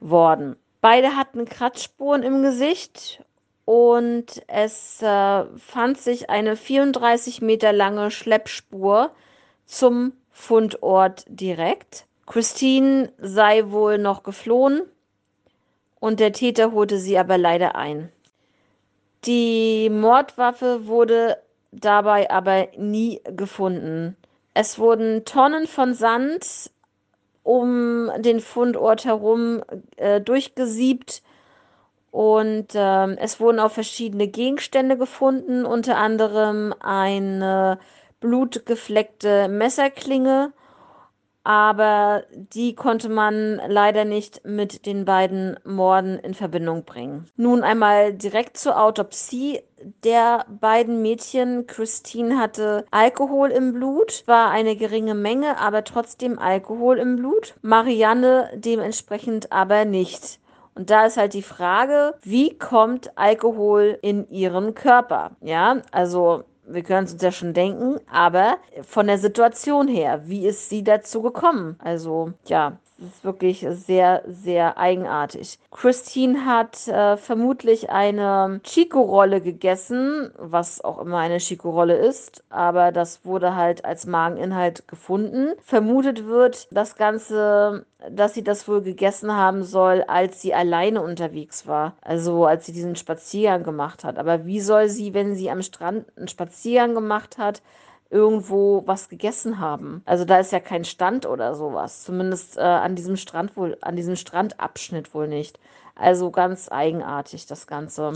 worden. 0.00 0.56
Beide 0.80 1.16
hatten 1.16 1.46
Kratzspuren 1.46 2.22
im 2.22 2.42
Gesicht 2.42 3.24
und 3.66 4.42
es 4.46 5.02
äh, 5.02 5.44
fand 5.58 5.98
sich 5.98 6.30
eine 6.30 6.56
34 6.56 7.42
Meter 7.42 7.72
lange 7.72 8.10
Schleppspur 8.10 9.10
zum 9.66 10.12
Fundort 10.30 11.24
direkt. 11.28 12.06
Christine 12.26 13.12
sei 13.18 13.70
wohl 13.70 13.98
noch 13.98 14.22
geflohen 14.22 14.82
und 15.98 16.20
der 16.20 16.32
Täter 16.32 16.72
holte 16.72 16.98
sie 16.98 17.18
aber 17.18 17.38
leider 17.38 17.74
ein. 17.74 18.12
Die 19.24 19.90
Mordwaffe 19.90 20.86
wurde 20.86 21.38
dabei 21.72 22.30
aber 22.30 22.68
nie 22.76 23.20
gefunden. 23.24 24.16
Es 24.54 24.78
wurden 24.78 25.24
Tonnen 25.24 25.66
von 25.66 25.92
Sand 25.92 26.70
um 27.42 28.10
den 28.18 28.38
Fundort 28.38 29.04
herum 29.04 29.64
äh, 29.96 30.20
durchgesiebt 30.20 31.22
und 32.16 32.74
äh, 32.74 33.16
es 33.16 33.40
wurden 33.40 33.60
auch 33.60 33.70
verschiedene 33.70 34.26
Gegenstände 34.26 34.96
gefunden, 34.96 35.66
unter 35.66 35.98
anderem 35.98 36.72
eine 36.80 37.78
blutgefleckte 38.20 39.48
Messerklinge 39.48 40.54
aber 41.46 42.24
die 42.32 42.74
konnte 42.74 43.08
man 43.08 43.62
leider 43.68 44.04
nicht 44.04 44.44
mit 44.44 44.84
den 44.84 45.04
beiden 45.04 45.56
Morden 45.62 46.18
in 46.18 46.34
Verbindung 46.34 46.82
bringen. 46.84 47.30
Nun 47.36 47.62
einmal 47.62 48.14
direkt 48.14 48.56
zur 48.56 48.82
Autopsie 48.82 49.60
der 50.02 50.44
beiden 50.48 51.02
Mädchen. 51.02 51.68
Christine 51.68 52.40
hatte 52.40 52.84
Alkohol 52.90 53.52
im 53.52 53.74
Blut, 53.74 54.24
war 54.26 54.50
eine 54.50 54.74
geringe 54.74 55.14
Menge, 55.14 55.56
aber 55.60 55.84
trotzdem 55.84 56.40
Alkohol 56.40 56.98
im 56.98 57.14
Blut. 57.14 57.54
Marianne 57.62 58.50
dementsprechend 58.56 59.52
aber 59.52 59.84
nicht. 59.84 60.40
Und 60.76 60.90
da 60.90 61.06
ist 61.06 61.16
halt 61.16 61.32
die 61.32 61.42
Frage, 61.42 62.14
wie 62.22 62.56
kommt 62.58 63.16
Alkohol 63.16 63.98
in 64.02 64.28
ihren 64.28 64.74
Körper? 64.74 65.30
Ja, 65.40 65.80
also 65.90 66.44
wir 66.66 66.82
können 66.82 67.06
es 67.06 67.14
uns 67.14 67.22
ja 67.22 67.32
schon 67.32 67.54
denken, 67.54 67.98
aber 68.10 68.58
von 68.82 69.06
der 69.06 69.18
Situation 69.18 69.88
her, 69.88 70.22
wie 70.26 70.46
ist 70.46 70.68
sie 70.68 70.84
dazu 70.84 71.22
gekommen? 71.22 71.76
Also, 71.82 72.32
ja, 72.44 72.78
ist 72.98 73.24
wirklich 73.24 73.66
sehr, 73.70 74.22
sehr 74.26 74.78
eigenartig. 74.78 75.58
Christine 75.70 76.46
hat 76.46 76.88
äh, 76.88 77.16
vermutlich 77.16 77.90
eine 77.90 78.60
Chico-Rolle 78.62 79.40
gegessen, 79.40 80.30
was 80.38 80.82
auch 80.82 81.00
immer 81.00 81.18
eine 81.18 81.38
Chico-Rolle 81.38 81.96
ist, 81.96 82.44
aber 82.48 82.92
das 82.92 83.24
wurde 83.24 83.54
halt 83.54 83.84
als 83.84 84.06
Mageninhalt 84.06 84.88
gefunden. 84.88 85.52
Vermutet 85.62 86.26
wird 86.26 86.68
das 86.70 86.96
Ganze, 86.96 87.84
dass 88.10 88.34
sie 88.34 88.44
das 88.44 88.66
wohl 88.66 88.82
gegessen 88.82 89.32
haben 89.32 89.62
soll, 89.62 90.02
als 90.06 90.40
sie 90.40 90.54
alleine 90.54 91.02
unterwegs 91.02 91.66
war. 91.66 91.96
Also 92.00 92.46
als 92.46 92.66
sie 92.66 92.72
diesen 92.72 92.96
Spaziergang 92.96 93.62
gemacht 93.62 94.04
hat. 94.04 94.18
Aber 94.18 94.46
wie 94.46 94.60
soll 94.60 94.88
sie, 94.88 95.12
wenn 95.12 95.34
sie 95.34 95.50
am 95.50 95.62
Strand 95.62 96.06
einen 96.16 96.28
Spaziergang 96.28 96.94
gemacht 96.94 97.38
hat, 97.38 97.62
irgendwo 98.10 98.82
was 98.86 99.08
gegessen 99.08 99.58
haben. 99.58 100.02
Also 100.04 100.24
da 100.24 100.38
ist 100.38 100.52
ja 100.52 100.60
kein 100.60 100.84
Stand 100.84 101.26
oder 101.26 101.54
sowas. 101.54 102.02
Zumindest 102.02 102.56
äh, 102.56 102.60
an 102.60 102.94
diesem 102.94 103.16
Strand 103.16 103.56
wohl, 103.56 103.76
an 103.80 103.96
diesem 103.96 104.16
Strandabschnitt 104.16 105.14
wohl 105.14 105.28
nicht. 105.28 105.58
Also 105.94 106.30
ganz 106.30 106.70
eigenartig 106.70 107.46
das 107.46 107.66
Ganze. 107.66 108.12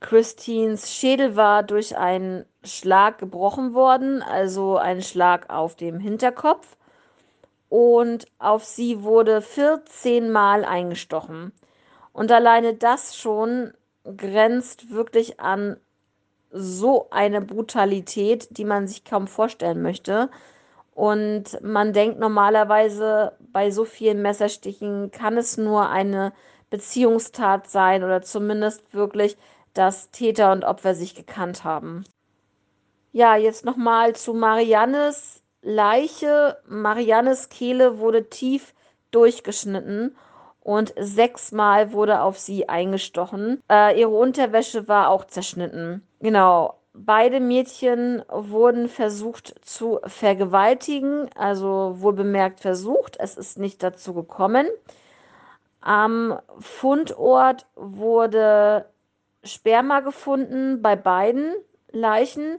Christines 0.00 0.92
Schädel 0.92 1.36
war 1.36 1.62
durch 1.62 1.96
einen 1.96 2.44
Schlag 2.62 3.18
gebrochen 3.18 3.74
worden, 3.74 4.22
also 4.22 4.76
ein 4.76 5.02
Schlag 5.02 5.50
auf 5.50 5.76
dem 5.76 5.98
Hinterkopf. 5.98 6.76
Und 7.68 8.26
auf 8.38 8.64
sie 8.64 9.02
wurde 9.02 9.42
14 9.42 10.30
Mal 10.30 10.64
eingestochen. 10.64 11.52
Und 12.12 12.30
alleine 12.30 12.74
das 12.74 13.16
schon 13.16 13.72
grenzt 14.04 14.90
wirklich 14.90 15.40
an 15.40 15.78
so 16.54 17.08
eine 17.10 17.40
Brutalität, 17.40 18.56
die 18.56 18.64
man 18.64 18.86
sich 18.86 19.04
kaum 19.04 19.26
vorstellen 19.26 19.82
möchte. 19.82 20.30
Und 20.94 21.60
man 21.62 21.92
denkt 21.92 22.20
normalerweise, 22.20 23.32
bei 23.52 23.70
so 23.70 23.84
vielen 23.84 24.22
Messerstichen 24.22 25.10
kann 25.10 25.36
es 25.36 25.56
nur 25.58 25.88
eine 25.88 26.32
Beziehungstat 26.70 27.68
sein 27.68 28.04
oder 28.04 28.22
zumindest 28.22 28.94
wirklich, 28.94 29.36
dass 29.74 30.10
Täter 30.12 30.52
und 30.52 30.64
Opfer 30.64 30.94
sich 30.94 31.16
gekannt 31.16 31.64
haben. 31.64 32.04
Ja, 33.10 33.36
jetzt 33.36 33.64
nochmal 33.64 34.14
zu 34.14 34.34
Mariannes 34.34 35.42
Leiche. 35.62 36.58
Mariannes 36.68 37.48
Kehle 37.48 37.98
wurde 37.98 38.28
tief 38.28 38.74
durchgeschnitten 39.10 40.16
und 40.64 40.94
sechsmal 40.98 41.92
wurde 41.92 42.22
auf 42.22 42.38
sie 42.38 42.68
eingestochen. 42.68 43.62
Äh, 43.70 44.00
ihre 44.00 44.10
Unterwäsche 44.10 44.88
war 44.88 45.10
auch 45.10 45.26
zerschnitten. 45.26 46.02
Genau. 46.20 46.80
Beide 46.94 47.40
Mädchen 47.40 48.22
wurden 48.28 48.88
versucht 48.88 49.54
zu 49.64 50.00
vergewaltigen, 50.06 51.28
also 51.36 51.96
wohl 51.98 52.12
bemerkt 52.12 52.60
versucht. 52.60 53.16
Es 53.18 53.36
ist 53.36 53.58
nicht 53.58 53.82
dazu 53.82 54.14
gekommen. 54.14 54.66
Am 55.80 56.38
Fundort 56.60 57.66
wurde 57.74 58.86
Sperma 59.42 60.00
gefunden 60.00 60.80
bei 60.82 60.96
beiden 60.96 61.52
Leichen. 61.90 62.58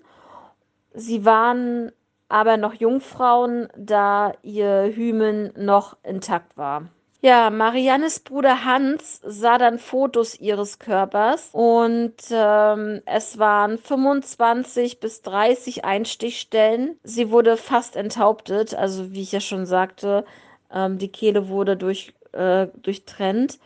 Sie 0.93 1.25
waren 1.25 1.91
aber 2.27 2.57
noch 2.57 2.73
Jungfrauen, 2.73 3.69
da 3.77 4.33
ihr 4.43 4.91
Hymen 4.93 5.53
noch 5.55 5.97
intakt 6.03 6.57
war. 6.57 6.89
Ja, 7.25 7.49
Mariannes 7.49 8.19
Bruder 8.19 8.65
Hans 8.65 9.19
sah 9.23 9.57
dann 9.57 9.79
Fotos 9.79 10.39
ihres 10.39 10.77
Körpers 10.77 11.49
und 11.53 12.13
ähm, 12.29 13.01
es 13.07 13.39
waren 13.39 13.79
25 13.79 14.99
bis 14.99 15.23
30 15.23 15.83
Einstichstellen. 15.83 16.99
Sie 17.01 17.31
wurde 17.31 17.57
fast 17.57 17.95
enthauptet, 17.95 18.75
also 18.75 19.11
wie 19.11 19.23
ich 19.23 19.31
ja 19.31 19.39
schon 19.39 19.65
sagte, 19.65 20.23
ähm, 20.71 20.99
die 20.99 21.07
Kehle 21.07 21.49
wurde 21.49 21.75
durch, 21.75 22.13
äh, 22.33 22.67
durchtrennt 22.83 23.57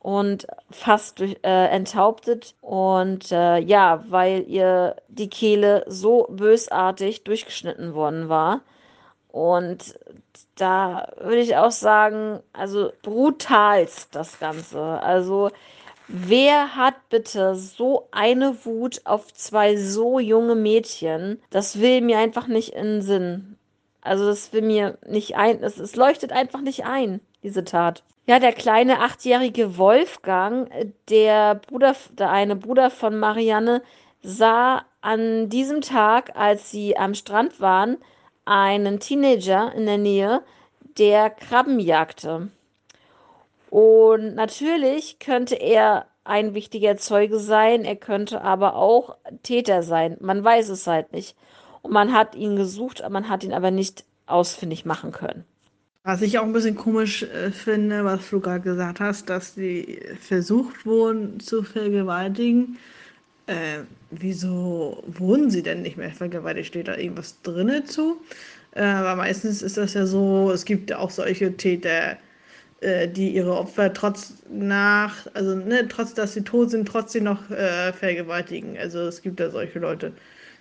und 0.00 0.48
fast 0.72 1.20
durch, 1.20 1.36
äh, 1.44 1.66
enthauptet. 1.68 2.56
Und 2.60 3.30
äh, 3.30 3.58
ja, 3.58 4.04
weil 4.08 4.42
ihr 4.48 4.96
die 5.06 5.30
Kehle 5.30 5.84
so 5.86 6.26
bösartig 6.28 7.22
durchgeschnitten 7.22 7.94
worden 7.94 8.28
war. 8.28 8.62
Und 9.36 9.98
da 10.54 11.12
würde 11.18 11.42
ich 11.42 11.58
auch 11.58 11.70
sagen, 11.70 12.40
also 12.54 12.90
brutalst 13.02 14.14
das 14.14 14.38
Ganze. 14.38 14.80
Also 14.80 15.50
wer 16.08 16.74
hat 16.74 16.94
bitte 17.10 17.54
so 17.54 18.08
eine 18.12 18.64
Wut 18.64 19.02
auf 19.04 19.34
zwei 19.34 19.76
so 19.76 20.18
junge 20.18 20.54
Mädchen? 20.54 21.38
Das 21.50 21.82
will 21.82 22.00
mir 22.00 22.16
einfach 22.16 22.46
nicht 22.46 22.70
in 22.70 22.84
den 22.84 23.02
Sinn. 23.02 23.58
Also 24.00 24.24
das 24.24 24.54
will 24.54 24.62
mir 24.62 24.96
nicht 25.06 25.36
ein, 25.36 25.62
es, 25.62 25.78
es 25.78 25.96
leuchtet 25.96 26.32
einfach 26.32 26.62
nicht 26.62 26.86
ein, 26.86 27.20
diese 27.42 27.62
Tat. 27.62 28.04
Ja, 28.24 28.38
der 28.38 28.54
kleine 28.54 29.00
achtjährige 29.00 29.76
Wolfgang, 29.76 30.70
der 31.10 31.56
Bruder, 31.56 31.94
der 32.12 32.30
eine 32.30 32.56
Bruder 32.56 32.88
von 32.88 33.18
Marianne, 33.18 33.82
sah 34.22 34.86
an 35.02 35.50
diesem 35.50 35.82
Tag, 35.82 36.34
als 36.36 36.70
sie 36.70 36.96
am 36.96 37.12
Strand 37.12 37.60
waren, 37.60 37.98
einen 38.46 39.00
Teenager 39.00 39.72
in 39.74 39.84
der 39.84 39.98
Nähe, 39.98 40.42
der 40.96 41.30
Krabben 41.30 41.78
jagte. 41.78 42.48
Und 43.68 44.34
natürlich 44.34 45.18
könnte 45.18 45.56
er 45.56 46.06
ein 46.24 46.54
wichtiger 46.54 46.96
Zeuge 46.96 47.38
sein, 47.38 47.84
er 47.84 47.96
könnte 47.96 48.40
aber 48.42 48.76
auch 48.76 49.16
Täter 49.42 49.82
sein. 49.82 50.16
Man 50.20 50.42
weiß 50.42 50.70
es 50.70 50.86
halt 50.86 51.12
nicht. 51.12 51.36
Und 51.82 51.92
man 51.92 52.12
hat 52.12 52.34
ihn 52.34 52.56
gesucht, 52.56 53.02
man 53.08 53.28
hat 53.28 53.44
ihn 53.44 53.52
aber 53.52 53.70
nicht 53.70 54.04
ausfindig 54.26 54.84
machen 54.84 55.12
können. 55.12 55.44
Was 56.02 56.22
ich 56.22 56.38
auch 56.38 56.44
ein 56.44 56.52
bisschen 56.52 56.76
komisch 56.76 57.24
äh, 57.24 57.50
finde, 57.50 58.04
was 58.04 58.30
du 58.30 58.40
gerade 58.40 58.60
gesagt 58.60 59.00
hast, 59.00 59.28
dass 59.28 59.54
die 59.54 60.00
versucht 60.20 60.86
wurden 60.86 61.40
zu 61.40 61.64
vergewaltigen. 61.64 62.78
Äh, 63.46 63.84
wieso 64.10 65.02
wurden 65.06 65.50
sie 65.50 65.62
denn 65.62 65.82
nicht 65.82 65.96
mehr 65.96 66.10
vergewaltigt? 66.10 66.68
Steht 66.68 66.88
da 66.88 66.96
irgendwas 66.96 67.40
drinne 67.42 67.84
zu? 67.84 68.20
Äh, 68.72 68.82
aber 68.82 69.16
meistens 69.16 69.62
ist 69.62 69.76
das 69.76 69.94
ja 69.94 70.06
so, 70.06 70.50
es 70.50 70.64
gibt 70.64 70.90
ja 70.90 70.98
auch 70.98 71.10
solche 71.10 71.56
Täter, 71.56 72.18
äh, 72.80 73.08
die 73.08 73.30
ihre 73.30 73.56
Opfer 73.56 73.92
trotz 73.92 74.42
nach, 74.50 75.26
also 75.34 75.54
ne, 75.54 75.86
trotz 75.88 76.14
dass 76.14 76.34
sie 76.34 76.42
tot 76.42 76.70
sind, 76.70 76.86
trotzdem 76.88 77.24
noch 77.24 77.48
äh, 77.50 77.92
vergewaltigen. 77.92 78.76
Also 78.78 79.00
es 79.00 79.22
gibt 79.22 79.40
ja 79.40 79.50
solche 79.50 79.78
Leute. 79.78 80.12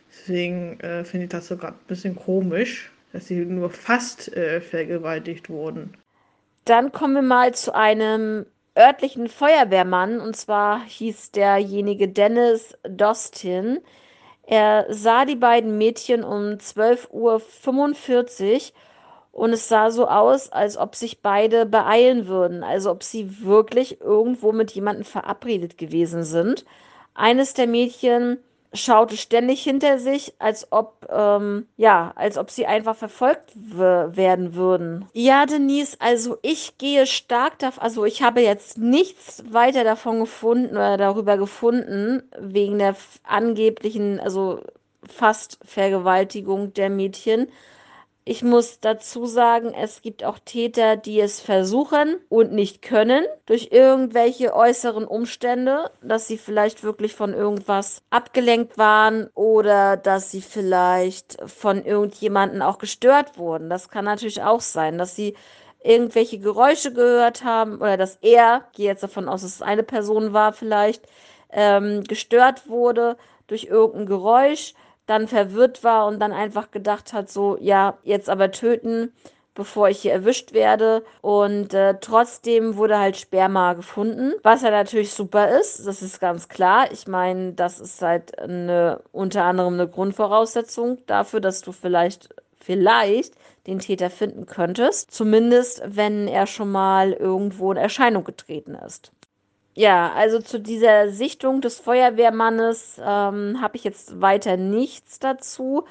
Deswegen 0.09 0.79
äh, 0.79 1.03
finde 1.03 1.25
ich 1.25 1.31
das 1.31 1.47
so 1.47 1.57
gerade 1.57 1.75
ein 1.75 1.87
bisschen 1.87 2.15
komisch, 2.15 2.91
dass 3.13 3.27
sie 3.27 3.45
nur 3.45 3.69
fast 3.69 4.35
äh, 4.35 4.61
vergewaltigt 4.61 5.49
wurden. 5.49 5.93
Dann 6.65 6.91
kommen 6.91 7.15
wir 7.15 7.21
mal 7.21 7.53
zu 7.53 7.73
einem 7.75 8.45
örtlichen 8.77 9.27
Feuerwehrmann 9.29 10.19
und 10.19 10.35
zwar 10.35 10.81
hieß 10.83 11.31
derjenige 11.31 12.07
Dennis 12.07 12.77
Dostin. 12.83 13.79
Er 14.43 14.85
sah 14.89 15.25
die 15.25 15.35
beiden 15.35 15.77
Mädchen 15.77 16.23
um 16.23 16.57
12.45 16.57 17.11
Uhr 17.11 18.61
und 19.31 19.53
es 19.53 19.67
sah 19.67 19.91
so 19.91 20.07
aus, 20.07 20.51
als 20.51 20.77
ob 20.77 20.95
sich 20.95 21.21
beide 21.21 21.65
beeilen 21.65 22.27
würden, 22.27 22.63
also 22.63 22.91
ob 22.91 23.03
sie 23.03 23.43
wirklich 23.43 23.99
irgendwo 24.01 24.51
mit 24.51 24.71
jemandem 24.71 25.03
verabredet 25.03 25.77
gewesen 25.77 26.23
sind. 26.23 26.65
Eines 27.13 27.53
der 27.53 27.67
Mädchen 27.67 28.37
schaute 28.75 29.17
ständig 29.17 29.63
hinter 29.63 29.99
sich, 29.99 30.33
als 30.39 30.71
ob, 30.71 31.07
ähm, 31.09 31.67
ja, 31.77 32.13
als 32.15 32.37
ob 32.37 32.51
sie 32.51 32.65
einfach 32.65 32.95
verfolgt 32.95 33.51
werden 33.55 34.55
würden. 34.55 35.05
Ja, 35.13 35.45
Denise, 35.45 35.97
also 35.99 36.37
ich 36.41 36.77
gehe 36.77 37.05
stark 37.05 37.59
davon, 37.59 37.83
also 37.83 38.05
ich 38.05 38.21
habe 38.21 38.41
jetzt 38.41 38.77
nichts 38.77 39.43
weiter 39.49 39.83
davon 39.83 40.19
gefunden 40.19 40.71
oder 40.71 40.97
darüber 40.97 41.37
gefunden, 41.37 42.23
wegen 42.39 42.79
der 42.79 42.95
angeblichen, 43.23 44.19
also 44.19 44.61
fast 45.07 45.59
Vergewaltigung 45.63 46.73
der 46.73 46.89
Mädchen. 46.89 47.47
Ich 48.27 48.41
muss 48.41 48.79
dazu 48.79 49.27
sagen, 49.27 49.75
es 49.75 50.01
gibt 50.01 50.23
auch 50.23 50.39
Täter, 50.39 50.97
die 50.97 51.19
es 51.19 51.39
versuchen 51.39 52.19
und 52.27 52.53
nicht 52.53 52.81
können 52.81 53.23
durch 53.45 53.69
irgendwelche 53.71 54.55
äußeren 54.55 55.05
Umstände, 55.05 55.91
dass 56.01 56.27
sie 56.27 56.39
vielleicht 56.39 56.83
wirklich 56.83 57.13
von 57.13 57.35
irgendwas 57.35 58.01
abgelenkt 58.09 58.79
waren 58.79 59.29
oder 59.35 59.95
dass 59.95 60.31
sie 60.31 60.41
vielleicht 60.41 61.37
von 61.45 61.85
irgendjemanden 61.85 62.63
auch 62.63 62.79
gestört 62.79 63.37
wurden. 63.37 63.69
Das 63.69 63.89
kann 63.89 64.05
natürlich 64.05 64.41
auch 64.41 64.61
sein, 64.61 64.97
dass 64.97 65.15
sie 65.15 65.35
irgendwelche 65.83 66.39
Geräusche 66.39 66.91
gehört 66.93 67.43
haben 67.43 67.75
oder 67.75 67.95
dass 67.95 68.17
er, 68.23 68.65
gehe 68.73 68.87
jetzt 68.87 69.03
davon 69.03 69.29
aus, 69.29 69.43
dass 69.43 69.53
es 69.53 69.61
eine 69.61 69.83
Person 69.83 70.33
war 70.33 70.51
vielleicht, 70.51 71.07
ähm, 71.51 72.03
gestört 72.03 72.67
wurde 72.67 73.17
durch 73.45 73.65
irgendein 73.65 74.07
Geräusch 74.07 74.73
dann 75.05 75.27
verwirrt 75.27 75.83
war 75.83 76.07
und 76.07 76.19
dann 76.19 76.31
einfach 76.31 76.71
gedacht 76.71 77.13
hat, 77.13 77.29
so, 77.29 77.57
ja, 77.59 77.97
jetzt 78.03 78.29
aber 78.29 78.51
töten, 78.51 79.13
bevor 79.55 79.89
ich 79.89 80.01
hier 80.01 80.11
erwischt 80.11 80.53
werde. 80.53 81.03
Und 81.21 81.73
äh, 81.73 81.95
trotzdem 81.99 82.75
wurde 82.75 82.99
halt 82.99 83.17
Sperma 83.17 83.73
gefunden, 83.73 84.33
was 84.43 84.61
ja 84.61 84.69
natürlich 84.69 85.13
super 85.13 85.57
ist, 85.59 85.87
das 85.87 86.01
ist 86.01 86.19
ganz 86.19 86.49
klar. 86.49 86.91
Ich 86.91 87.07
meine, 87.07 87.53
das 87.53 87.79
ist 87.79 88.01
halt 88.01 88.37
eine, 88.37 89.01
unter 89.11 89.45
anderem 89.45 89.75
eine 89.75 89.87
Grundvoraussetzung 89.87 90.99
dafür, 91.07 91.39
dass 91.39 91.61
du 91.61 91.71
vielleicht, 91.71 92.29
vielleicht 92.59 93.35
den 93.65 93.79
Täter 93.79 94.09
finden 94.09 94.45
könntest. 94.45 95.11
Zumindest, 95.11 95.81
wenn 95.85 96.27
er 96.27 96.45
schon 96.45 96.71
mal 96.71 97.13
irgendwo 97.13 97.71
in 97.71 97.77
Erscheinung 97.77 98.23
getreten 98.23 98.75
ist. 98.75 99.11
Ja, 99.77 100.13
also 100.13 100.39
zu 100.39 100.59
dieser 100.59 101.09
Sichtung 101.09 101.59
des 101.61 101.79
Feuerwehrmannes 101.79 102.97
ähm, 103.03 103.59
habe 103.61 103.75
ich 103.75 103.83
jetzt 103.83 104.21
weiter 104.21 104.55
nichts 104.57 105.19
dazu. 105.19 105.83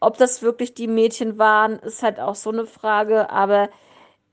Ob 0.00 0.18
das 0.18 0.42
wirklich 0.42 0.74
die 0.74 0.88
Mädchen 0.88 1.38
waren, 1.38 1.78
ist 1.80 2.02
halt 2.02 2.20
auch 2.20 2.34
so 2.36 2.50
eine 2.50 2.66
Frage. 2.66 3.30
Aber 3.30 3.70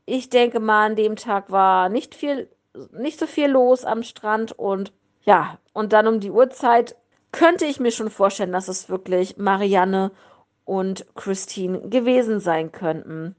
ich 0.05 0.29
denke 0.29 0.59
mal, 0.59 0.87
an 0.87 0.95
dem 0.97 1.15
Tag 1.17 1.51
war 1.51 1.89
nicht 1.89 2.15
viel, 2.15 2.49
nicht 2.93 3.19
so 3.19 3.27
viel 3.27 3.47
los 3.49 3.85
am 3.85 4.03
Strand 4.03 4.53
und 4.53 4.93
ja, 5.23 5.59
und 5.73 5.93
dann 5.93 6.07
um 6.07 6.19
die 6.19 6.31
Uhrzeit 6.31 6.95
könnte 7.31 7.65
ich 7.65 7.79
mir 7.79 7.91
schon 7.91 8.09
vorstellen, 8.09 8.51
dass 8.53 8.67
es 8.69 8.89
wirklich 8.89 9.37
Marianne 9.37 10.11
und 10.65 11.05
Christine 11.15 11.81
gewesen 11.89 12.39
sein 12.39 12.71
könnten. 12.71 13.35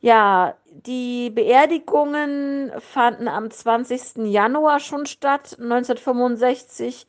Ja, 0.00 0.56
die 0.74 1.30
Beerdigungen 1.30 2.72
fanden 2.78 3.28
am 3.28 3.50
20. 3.50 4.26
Januar 4.26 4.80
schon 4.80 5.06
statt, 5.06 5.56
1965. 5.60 7.06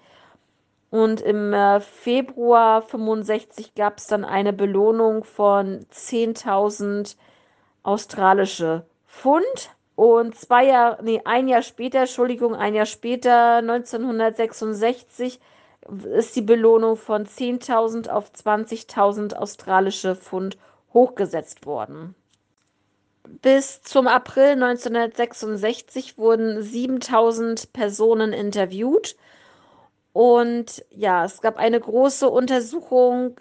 Und 0.89 1.21
im 1.21 1.53
äh, 1.53 1.79
Februar 1.79 2.81
65 2.81 3.73
gab 3.73 3.97
es 3.97 4.07
dann 4.07 4.25
eine 4.25 4.53
Belohnung 4.53 5.23
von 5.23 5.85
10.000 5.91 7.15
australische 7.81 8.85
Pfund. 9.07 9.71
Und 9.95 10.35
zwei 10.35 10.65
Jahre, 10.65 11.03
nee, 11.03 11.21
ein 11.23 11.47
Jahr 11.47 11.61
später, 11.61 12.01
Entschuldigung, 12.01 12.55
ein 12.55 12.75
Jahr 12.75 12.85
später, 12.85 13.57
1966, 13.57 15.39
ist 16.15 16.35
die 16.35 16.41
Belohnung 16.41 16.95
von 16.97 17.25
10.000 17.25 18.09
auf 18.09 18.31
20.000 18.31 19.35
australische 19.35 20.15
Pfund 20.15 20.57
hochgesetzt 20.93 21.65
worden. 21.65 22.15
Bis 23.27 23.81
zum 23.81 24.07
April 24.07 24.51
1966 24.61 26.17
wurden 26.17 26.61
7000 26.61 27.71
Personen 27.73 28.33
interviewt. 28.33 29.15
Und 30.11 30.85
ja, 30.89 31.25
es 31.25 31.41
gab 31.41 31.57
eine 31.57 31.79
große 31.79 32.29
Untersuchung 32.29 33.39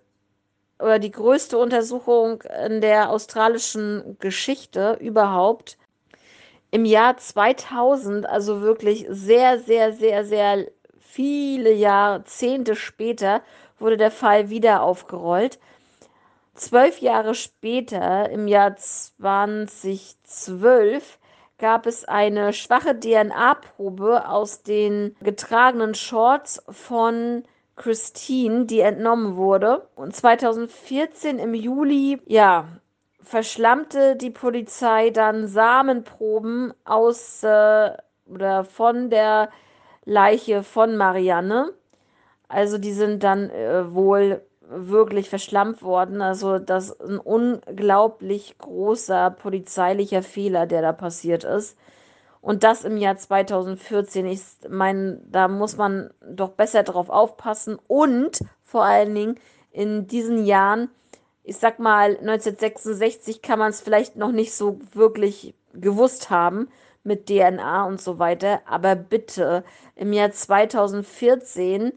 oder 0.79 0.99
die 0.99 1.11
größte 1.11 1.59
Untersuchung 1.59 2.43
in 2.67 2.81
der 2.81 3.11
australischen 3.11 4.17
Geschichte 4.21 4.99
überhaupt. 5.01 5.79
Im 6.71 6.85
Jahr 6.85 7.17
2000, 7.17 8.27
also 8.27 8.63
wirklich 8.63 9.07
sehr, 9.11 9.59
sehr, 9.59 9.93
sehr, 9.93 10.25
sehr 10.25 10.67
viele 10.99 11.73
Jahrzehnte 11.73 12.75
später, 12.77 13.43
wurde 13.79 13.97
der 13.97 14.11
Fall 14.11 14.49
wieder 14.49 14.83
aufgerollt. 14.83 15.59
Zwölf 16.55 17.01
Jahre 17.01 17.35
später, 17.35 18.31
im 18.31 18.47
Jahr 18.47 18.77
2012, 18.77 21.19
gab 21.59 21.87
es 21.87 22.05
eine 22.05 22.53
schwache 22.53 22.99
DNA-Probe 22.99 24.29
aus 24.29 24.63
den 24.63 25.17
getragenen 25.21 25.95
Shorts 25.95 26.63
von 26.69 27.45
Christine, 27.77 28.67
die 28.67 28.81
entnommen 28.81 29.37
wurde. 29.37 29.89
Und 29.95 30.15
2014 30.15 31.39
im 31.39 31.55
Juli, 31.55 32.21
ja, 32.27 32.69
verschlammte 33.23 34.17
die 34.17 34.31
Polizei 34.31 35.11
dann 35.11 35.47
Samenproben 35.47 36.75
aus 36.85 37.43
äh, 37.43 37.93
oder 38.27 38.65
von 38.65 39.09
der 39.09 39.51
Leiche 40.05 40.63
von 40.63 40.97
Marianne. 40.97 41.73
Also 42.49 42.77
die 42.77 42.93
sind 42.93 43.23
dann 43.23 43.49
äh, 43.51 43.95
wohl 43.95 44.43
wirklich 44.75 45.29
verschlampt 45.29 45.83
worden. 45.83 46.23
Also 46.23 46.59
das 46.59 46.91
ist 46.91 47.01
ein 47.01 47.19
unglaublich 47.19 48.57
großer 48.59 49.31
polizeilicher 49.31 50.23
Fehler, 50.23 50.67
der 50.67 50.83
da 50.83 50.93
passiert 50.93 51.45
ist. 51.45 51.77
Und 52.41 52.65
das 52.65 52.85
im 52.85 52.97
Jahr 52.97 53.17
2014. 53.17 54.27
Ich 54.27 54.43
meine, 54.69 55.21
da 55.25 55.49
muss 55.49 55.77
man 55.77 56.11
doch 56.21 56.51
besser 56.51 56.83
drauf 56.83 57.09
aufpassen. 57.09 57.79
Und 57.87 58.41
vor 58.63 58.85
allen 58.85 59.15
Dingen 59.15 59.37
in 59.71 60.09
diesen 60.09 60.45
Jahren, 60.45 60.91
ich 61.45 61.57
sag 61.57 61.79
mal, 61.79 62.17
1966 62.19 63.43
kann 63.43 63.59
man 63.59 63.71
es 63.71 63.81
vielleicht 63.81 64.17
noch 64.17 64.33
nicht 64.33 64.55
so 64.55 64.81
wirklich 64.93 65.55
gewusst 65.73 66.31
haben 66.31 66.69
mit 67.05 67.27
DNA 67.27 67.85
und 67.85 68.01
so 68.01 68.19
weiter. 68.19 68.61
Aber 68.67 68.97
bitte, 68.97 69.65
im 69.95 70.13
Jahr 70.13 70.33
2014, 70.33 71.93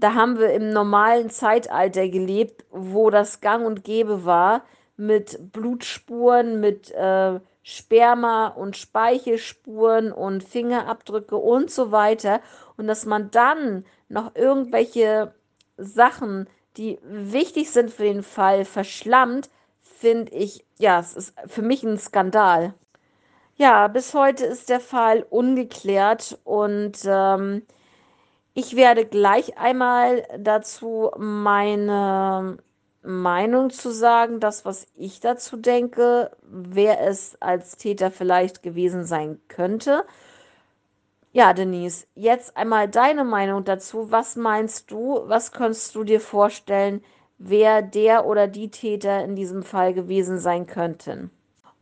da 0.00 0.14
haben 0.14 0.38
wir 0.38 0.52
im 0.52 0.70
normalen 0.70 1.30
Zeitalter 1.30 2.08
gelebt, 2.08 2.64
wo 2.70 3.10
das 3.10 3.40
gang 3.40 3.66
und 3.66 3.84
gäbe 3.84 4.24
war, 4.24 4.64
mit 4.96 5.52
Blutspuren, 5.52 6.60
mit 6.60 6.90
äh, 6.92 7.40
Sperma 7.62 8.48
und 8.48 8.76
Speichelspuren 8.76 10.12
und 10.12 10.44
Fingerabdrücke 10.44 11.36
und 11.36 11.70
so 11.70 11.90
weiter. 11.92 12.40
Und 12.76 12.86
dass 12.86 13.06
man 13.06 13.30
dann 13.30 13.84
noch 14.08 14.34
irgendwelche 14.34 15.34
Sachen, 15.76 16.48
die 16.76 16.98
wichtig 17.02 17.70
sind 17.70 17.90
für 17.90 18.04
den 18.04 18.22
Fall, 18.22 18.64
verschlammt, 18.64 19.48
finde 19.80 20.32
ich, 20.32 20.64
ja, 20.78 21.00
es 21.00 21.14
ist 21.14 21.34
für 21.46 21.62
mich 21.62 21.82
ein 21.82 21.98
Skandal. 21.98 22.74
Ja, 23.56 23.86
bis 23.88 24.14
heute 24.14 24.44
ist 24.44 24.68
der 24.68 24.80
Fall 24.80 25.24
ungeklärt 25.30 26.38
und 26.44 26.98
ähm, 27.06 27.62
ich 28.54 28.76
werde 28.76 29.04
gleich 29.04 29.58
einmal 29.58 30.26
dazu 30.38 31.10
meine 31.16 32.58
Meinung 33.02 33.70
zu 33.70 33.90
sagen, 33.90 34.40
das, 34.40 34.64
was 34.64 34.86
ich 34.96 35.20
dazu 35.20 35.56
denke, 35.56 36.30
wer 36.42 37.00
es 37.00 37.36
als 37.40 37.76
Täter 37.76 38.10
vielleicht 38.10 38.62
gewesen 38.62 39.04
sein 39.04 39.40
könnte. 39.48 40.04
Ja, 41.32 41.52
Denise, 41.52 42.06
jetzt 42.14 42.56
einmal 42.56 42.88
deine 42.88 43.24
Meinung 43.24 43.64
dazu. 43.64 44.12
Was 44.12 44.36
meinst 44.36 44.90
du, 44.92 45.24
was 45.26 45.50
könntest 45.50 45.94
du 45.96 46.04
dir 46.04 46.20
vorstellen, 46.20 47.02
wer 47.38 47.82
der 47.82 48.24
oder 48.24 48.46
die 48.46 48.70
Täter 48.70 49.24
in 49.24 49.34
diesem 49.34 49.64
Fall 49.64 49.94
gewesen 49.94 50.38
sein 50.38 50.66
könnten? 50.66 51.30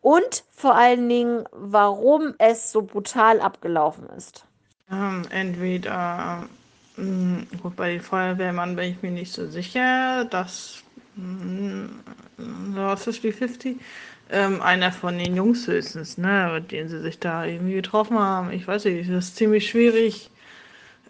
Und 0.01 0.45
vor 0.51 0.75
allen 0.75 1.07
Dingen, 1.09 1.45
warum 1.53 2.35
es 2.39 2.73
so 2.73 2.83
brutal 2.83 3.41
abgelaufen 3.41 4.09
ist. 4.17 4.47
Ähm, 4.91 5.23
entweder, 5.31 6.49
hm, 6.97 7.47
gut, 7.63 7.77
bei 7.77 7.93
den 7.93 8.01
Feuerwehrmann 8.01 8.77
bin 8.77 8.93
ich 8.93 9.03
mir 9.03 9.11
nicht 9.11 9.33
so 9.33 9.49
sicher, 9.49 10.25
dass 10.27 10.83
50-50. 11.17 13.77
Ähm, 14.31 14.63
einer 14.63 14.93
von 14.93 15.19
den 15.19 15.37
Jungs 15.37 15.67
höchstens, 15.67 16.17
ne, 16.17 16.51
mit 16.55 16.73
denen 16.73 16.89
sie 16.89 17.01
sich 17.01 17.19
da 17.19 17.45
irgendwie 17.45 17.75
getroffen 17.75 18.19
haben. 18.19 18.51
Ich 18.51 18.67
weiß 18.67 18.87
nicht, 18.87 19.09
es 19.09 19.27
ist 19.27 19.37
ziemlich 19.37 19.69
schwierig 19.69 20.31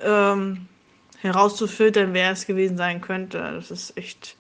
ähm, 0.01 0.67
herauszufiltern, 1.21 2.15
wer 2.15 2.33
es 2.33 2.47
gewesen 2.47 2.77
sein 2.77 3.01
könnte. 3.01 3.39
Das 3.39 3.71
ist 3.71 3.97
echt 3.97 4.37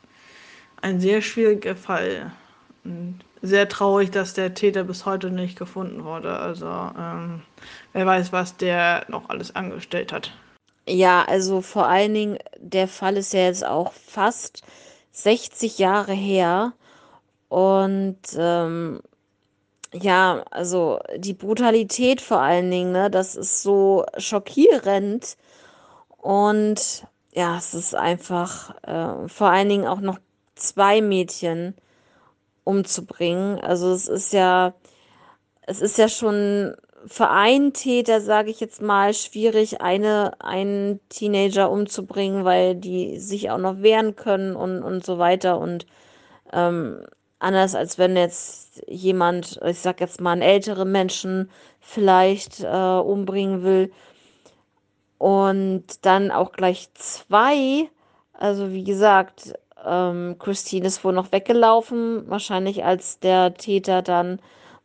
ein 0.80 1.00
sehr 1.00 1.22
schwieriger 1.22 1.76
Fall. 1.76 2.32
Und 2.84 3.20
sehr 3.42 3.68
traurig, 3.68 4.10
dass 4.10 4.34
der 4.34 4.54
Täter 4.54 4.84
bis 4.84 5.06
heute 5.06 5.30
nicht 5.30 5.58
gefunden 5.58 6.04
wurde. 6.04 6.36
Also 6.36 6.66
ähm, 6.66 7.42
wer 7.92 8.06
weiß, 8.06 8.32
was 8.32 8.56
der 8.56 9.04
noch 9.08 9.28
alles 9.28 9.54
angestellt 9.54 10.12
hat. 10.12 10.32
Ja, 10.88 11.24
also 11.24 11.60
vor 11.60 11.86
allen 11.86 12.14
Dingen, 12.14 12.38
der 12.58 12.88
Fall 12.88 13.16
ist 13.16 13.32
ja 13.32 13.40
jetzt 13.42 13.64
auch 13.64 13.92
fast 13.92 14.62
60 15.12 15.78
Jahre 15.78 16.12
her. 16.12 16.72
Und 17.48 18.18
ähm, 18.36 19.00
ja, 19.92 20.44
also 20.50 21.00
die 21.16 21.34
Brutalität 21.34 22.20
vor 22.20 22.40
allen 22.40 22.70
Dingen, 22.70 22.92
ne, 22.92 23.10
das 23.10 23.36
ist 23.36 23.62
so 23.62 24.06
schockierend. 24.18 25.36
Und 26.18 27.06
ja, 27.32 27.58
es 27.58 27.74
ist 27.74 27.94
einfach 27.94 28.74
äh, 28.84 29.28
vor 29.28 29.48
allen 29.50 29.68
Dingen 29.68 29.86
auch 29.86 30.00
noch 30.00 30.18
zwei 30.56 31.00
Mädchen 31.02 31.74
umzubringen. 32.64 33.60
Also 33.60 33.92
es 33.92 34.08
ist 34.08 34.32
ja, 34.32 34.74
es 35.62 35.80
ist 35.82 35.98
ja 35.98 36.08
schon 36.08 36.76
für 37.06 37.28
einen 37.30 37.72
Täter, 37.72 38.20
sage 38.20 38.50
ich 38.50 38.60
jetzt 38.60 38.82
mal, 38.82 39.14
schwierig, 39.14 39.80
eine, 39.80 40.32
einen 40.40 41.00
Teenager 41.08 41.70
umzubringen, 41.70 42.44
weil 42.44 42.74
die 42.74 43.18
sich 43.18 43.50
auch 43.50 43.58
noch 43.58 43.82
wehren 43.82 44.16
können 44.16 44.56
und, 44.56 44.82
und 44.82 45.04
so 45.04 45.18
weiter. 45.18 45.58
Und 45.58 45.86
ähm, 46.52 47.04
anders 47.38 47.74
als 47.74 47.98
wenn 47.98 48.16
jetzt 48.16 48.82
jemand, 48.86 49.60
ich 49.64 49.80
sag 49.80 50.00
jetzt 50.00 50.20
mal, 50.20 50.32
einen 50.32 50.42
älteren 50.42 50.90
Menschen 50.92 51.50
vielleicht 51.80 52.60
äh, 52.60 52.98
umbringen 52.98 53.62
will. 53.62 53.92
Und 55.18 55.84
dann 56.02 56.30
auch 56.30 56.52
gleich 56.52 56.92
zwei. 56.94 57.88
Also 58.32 58.72
wie 58.72 58.84
gesagt, 58.84 59.54
ähm, 59.84 60.36
Christine 60.38 60.86
ist 60.86 61.04
wohl 61.04 61.12
noch 61.12 61.32
weggelaufen, 61.32 62.28
wahrscheinlich 62.28 62.84
als 62.84 63.20
der 63.20 63.54
Täter 63.54 64.02
dann 64.02 64.40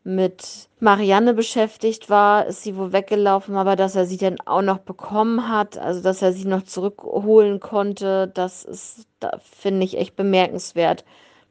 mit 0.08 0.70
Marianne 0.80 1.34
beschäftigt 1.34 2.10
war, 2.10 2.46
ist 2.46 2.64
sie 2.64 2.78
wohl 2.78 2.94
weggelaufen, 2.94 3.58
aber 3.58 3.76
dass 3.76 3.94
er 3.94 4.06
sie 4.06 4.16
dann 4.16 4.40
auch 4.46 4.62
noch 4.62 4.78
bekommen 4.78 5.50
hat, 5.50 5.78
also 5.78 6.02
dass 6.02 6.22
er 6.22 6.32
sie 6.32 6.46
noch 6.46 6.64
zurückholen 6.64 7.60
konnte, 7.60 8.32
das 8.34 8.64
ist, 8.64 9.06
da 9.20 9.38
finde 9.44 9.84
ich 9.84 9.98
echt 9.98 10.16
bemerkenswert. 10.16 11.04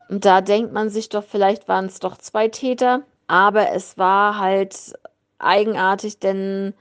Und 0.08 0.24
da 0.24 0.40
denkt 0.40 0.72
man 0.72 0.88
sich 0.88 1.10
doch, 1.10 1.22
vielleicht 1.22 1.68
waren 1.68 1.84
es 1.84 2.00
doch 2.00 2.16
zwei 2.16 2.48
Täter, 2.48 3.02
aber 3.26 3.72
es 3.72 3.98
war 3.98 4.38
halt 4.38 4.94
eigenartig, 5.38 6.18
denn 6.18 6.72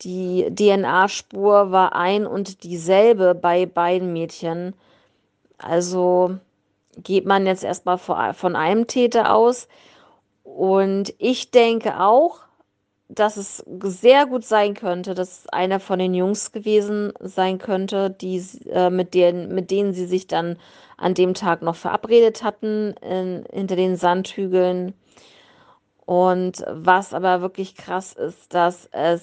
die 0.00 0.46
DNA-Spur 0.50 1.70
war 1.70 1.94
ein 1.94 2.26
und 2.26 2.62
dieselbe 2.62 3.34
bei 3.34 3.66
beiden 3.66 4.14
Mädchen. 4.14 4.72
Also 5.58 6.38
geht 6.96 7.26
man 7.26 7.44
jetzt 7.44 7.64
erstmal 7.64 7.98
von 7.98 8.56
einem 8.56 8.86
Täter 8.86 9.34
aus. 9.34 9.68
Und 10.54 11.14
ich 11.18 11.50
denke 11.50 12.00
auch, 12.00 12.40
dass 13.08 13.36
es 13.36 13.64
sehr 13.84 14.26
gut 14.26 14.44
sein 14.44 14.74
könnte, 14.74 15.14
dass 15.14 15.46
einer 15.48 15.78
von 15.78 15.98
den 15.98 16.14
Jungs 16.14 16.52
gewesen 16.52 17.12
sein 17.20 17.58
könnte, 17.58 18.10
die, 18.10 18.42
äh, 18.70 18.90
mit, 18.90 19.14
denen, 19.14 19.54
mit 19.54 19.70
denen 19.70 19.92
sie 19.92 20.06
sich 20.06 20.26
dann 20.26 20.58
an 20.96 21.14
dem 21.14 21.34
Tag 21.34 21.62
noch 21.62 21.76
verabredet 21.76 22.42
hatten, 22.42 22.94
in, 23.02 23.44
hinter 23.50 23.76
den 23.76 23.96
Sandhügeln. 23.96 24.94
Und 26.04 26.64
was 26.68 27.14
aber 27.14 27.40
wirklich 27.40 27.76
krass 27.76 28.14
ist, 28.14 28.52
dass 28.52 28.88
es 28.92 29.22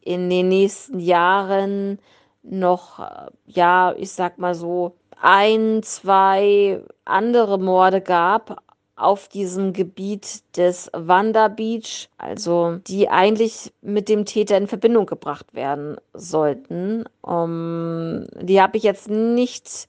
in 0.00 0.30
den 0.30 0.48
nächsten 0.48 1.00
Jahren 1.00 1.98
noch, 2.42 2.98
äh, 3.00 3.30
ja, 3.46 3.94
ich 3.96 4.12
sag 4.12 4.38
mal 4.38 4.54
so, 4.54 4.96
ein, 5.20 5.82
zwei 5.82 6.82
andere 7.04 7.58
Morde 7.58 8.00
gab, 8.00 8.62
auf 9.02 9.28
diesem 9.28 9.72
Gebiet 9.72 10.42
des 10.56 10.90
Wanda 10.92 11.48
Beach, 11.48 12.08
also 12.18 12.78
die 12.86 13.08
eigentlich 13.08 13.72
mit 13.82 14.08
dem 14.08 14.24
Täter 14.24 14.56
in 14.56 14.68
Verbindung 14.68 15.06
gebracht 15.06 15.54
werden 15.54 15.96
sollten. 16.14 17.04
Um, 17.20 18.26
die 18.40 18.60
habe 18.60 18.76
ich 18.76 18.82
jetzt 18.84 19.08
nicht 19.10 19.88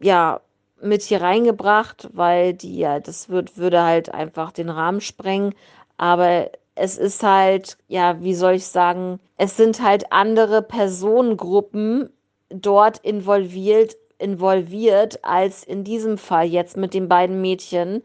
ja 0.00 0.40
mit 0.80 1.02
hier 1.02 1.20
reingebracht, 1.20 2.08
weil 2.12 2.54
die 2.54 2.78
ja 2.78 3.00
das 3.00 3.28
wird 3.28 3.56
würde 3.56 3.82
halt 3.82 4.14
einfach 4.14 4.52
den 4.52 4.70
Rahmen 4.70 5.00
sprengen, 5.00 5.54
aber 5.96 6.50
es 6.74 6.96
ist 6.96 7.22
halt 7.22 7.76
ja, 7.88 8.22
wie 8.22 8.34
soll 8.34 8.54
ich 8.54 8.66
sagen, 8.66 9.20
es 9.36 9.56
sind 9.56 9.82
halt 9.82 10.12
andere 10.12 10.62
Personengruppen 10.62 12.10
dort 12.50 12.98
involviert 12.98 13.96
involviert 14.18 15.24
als 15.24 15.64
in 15.64 15.84
diesem 15.84 16.18
Fall 16.18 16.46
jetzt 16.46 16.76
mit 16.76 16.94
den 16.94 17.08
beiden 17.08 17.40
Mädchen. 17.40 18.02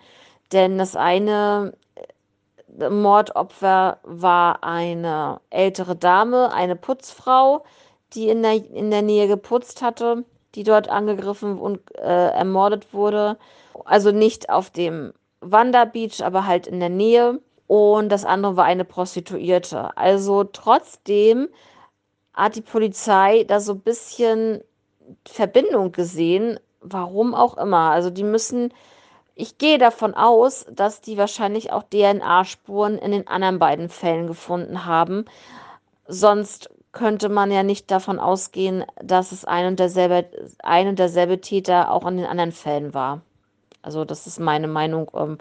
Denn 0.52 0.78
das 0.78 0.96
eine 0.96 1.74
äh, 2.80 2.90
Mordopfer 2.90 3.98
war 4.04 4.64
eine 4.64 5.42
ältere 5.50 5.96
Dame, 5.96 6.54
eine 6.54 6.76
Putzfrau, 6.76 7.64
die 8.14 8.30
in 8.30 8.44
der, 8.44 8.54
in 8.54 8.92
der 8.92 9.02
Nähe 9.02 9.28
geputzt 9.28 9.82
hatte, 9.82 10.24
die 10.56 10.64
dort 10.64 10.88
angegriffen 10.90 11.58
und 11.58 11.80
äh, 11.98 12.30
ermordet 12.30 12.94
wurde. 12.94 13.38
Also 13.86 14.12
nicht 14.12 14.50
auf 14.50 14.70
dem 14.70 15.14
Wanderbeach, 15.42 16.24
aber 16.24 16.46
halt 16.46 16.68
in 16.68 16.80
der 16.80 16.90
Nähe. 16.90 17.40
Und 17.68 18.10
das 18.10 18.26
andere 18.26 18.56
war 18.56 18.66
eine 18.66 18.86
Prostituierte. 18.86 19.98
Also 19.98 20.44
trotzdem 20.44 21.50
hat 22.34 22.56
die 22.56 22.62
Polizei 22.62 23.46
da 23.46 23.60
so 23.60 23.74
ein 23.74 23.80
bisschen 23.80 24.64
Verbindung 25.28 25.92
gesehen, 25.92 26.60
warum 26.82 27.34
auch 27.34 27.58
immer. 27.58 27.92
Also 27.92 28.10
die 28.10 28.24
müssen, 28.24 28.74
ich 29.36 29.58
gehe 29.58 29.78
davon 29.78 30.14
aus, 30.14 30.66
dass 30.72 31.02
die 31.02 31.18
wahrscheinlich 31.18 31.72
auch 31.72 31.84
DNA-Spuren 31.84 32.98
in 32.98 33.12
den 33.12 33.28
anderen 33.28 33.60
beiden 33.60 33.90
Fällen 33.90 34.28
gefunden 34.28 34.86
haben. 34.86 35.26
Sonst 36.08 36.70
könnte 36.92 37.30
man 37.30 37.52
ja 37.52 37.64
nicht 37.64 37.90
davon 37.90 38.20
ausgehen, 38.20 38.86
dass 39.02 39.32
es 39.32 39.46
ein 39.46 39.66
und 39.66 39.80
derselbe, 39.80 40.30
ein 40.60 40.88
und 40.88 41.00
derselbe 41.00 41.42
Täter 41.42 41.92
auch 41.92 42.06
in 42.06 42.18
den 42.18 42.28
anderen 42.28 42.52
Fällen 42.52 42.94
war. 42.94 43.22
Also 43.82 44.06
das 44.06 44.28
ist 44.28 44.40
meine 44.40 44.68
Meinung. 44.68 45.10
Ähm, 45.16 45.38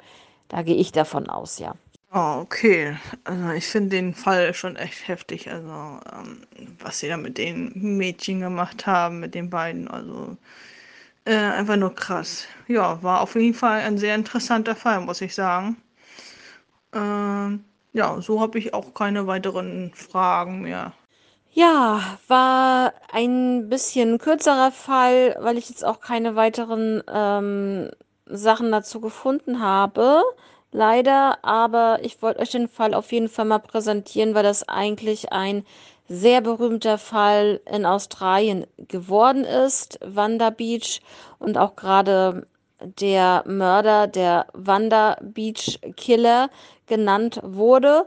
da 0.48 0.62
gehe 0.62 0.76
ich 0.76 0.92
davon 0.92 1.28
aus, 1.28 1.58
ja. 1.58 1.74
Ah, 2.12 2.38
okay. 2.40 2.96
Also 3.24 3.50
ich 3.50 3.66
finde 3.66 3.90
den 3.96 4.14
Fall 4.14 4.54
schon 4.54 4.76
echt 4.76 5.08
heftig. 5.08 5.50
Also, 5.50 5.68
ähm, 6.12 6.42
was 6.78 6.98
sie 7.00 7.08
da 7.08 7.16
mit 7.16 7.38
den 7.38 7.72
Mädchen 7.74 8.40
gemacht 8.40 8.86
haben, 8.86 9.18
mit 9.20 9.34
den 9.34 9.50
beiden. 9.50 9.88
Also 9.88 10.36
äh, 11.26 11.36
einfach 11.36 11.76
nur 11.76 11.94
krass. 11.94 12.46
Ja, 12.68 13.02
war 13.02 13.20
auf 13.22 13.34
jeden 13.36 13.54
Fall 13.54 13.80
ein 13.82 13.98
sehr 13.98 14.14
interessanter 14.16 14.76
Fall, 14.76 15.00
muss 15.02 15.20
ich 15.22 15.34
sagen. 15.34 15.76
Ähm, 16.94 17.64
ja, 17.92 18.20
so 18.22 18.40
habe 18.40 18.58
ich 18.58 18.72
auch 18.74 18.94
keine 18.94 19.26
weiteren 19.26 19.92
Fragen 19.94 20.62
mehr. 20.62 20.94
Ja, 21.54 22.18
war 22.28 22.94
ein 23.12 23.68
bisschen 23.68 24.18
kürzerer 24.18 24.72
Fall, 24.72 25.36
weil 25.40 25.58
ich 25.58 25.68
jetzt 25.68 25.84
auch 25.84 26.00
keine 26.00 26.34
weiteren 26.34 27.02
ähm, 27.08 27.90
Sachen 28.26 28.72
dazu 28.72 29.00
gefunden 29.00 29.60
habe. 29.60 30.22
Leider, 30.74 31.44
aber 31.44 31.98
ich 32.02 32.22
wollte 32.22 32.40
euch 32.40 32.50
den 32.50 32.66
Fall 32.66 32.94
auf 32.94 33.12
jeden 33.12 33.28
Fall 33.28 33.44
mal 33.44 33.58
präsentieren, 33.58 34.34
weil 34.34 34.42
das 34.42 34.66
eigentlich 34.68 35.30
ein 35.30 35.66
sehr 36.08 36.40
berühmter 36.40 36.96
Fall 36.96 37.60
in 37.70 37.84
Australien 37.84 38.66
geworden 38.88 39.44
ist, 39.44 39.98
Wanda 40.02 40.48
Beach 40.48 41.02
und 41.38 41.58
auch 41.58 41.76
gerade 41.76 42.46
der 42.80 43.44
Mörder, 43.46 44.06
der 44.06 44.46
Wanda 44.54 45.18
Beach 45.20 45.78
Killer 45.96 46.48
genannt 46.86 47.40
wurde. 47.42 48.06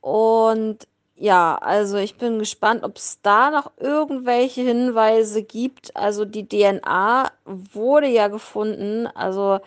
Und 0.00 0.88
ja, 1.14 1.56
also 1.56 1.96
ich 1.98 2.16
bin 2.16 2.40
gespannt, 2.40 2.82
ob 2.82 2.96
es 2.96 3.20
da 3.22 3.50
noch 3.50 3.70
irgendwelche 3.78 4.62
Hinweise 4.62 5.42
gibt. 5.42 5.96
Also 5.96 6.24
die 6.24 6.48
DNA 6.48 7.30
wurde 7.44 8.08
ja 8.08 8.28
gefunden. 8.28 9.06
Also 9.06 9.60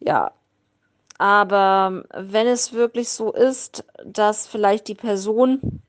ja, 0.00 0.30
aber 1.18 2.04
wenn 2.14 2.46
es 2.46 2.72
wirklich 2.72 3.08
so 3.10 3.32
ist, 3.32 3.84
dass 4.04 4.46
vielleicht 4.46 4.86
die 4.88 4.94
Person 4.94 5.82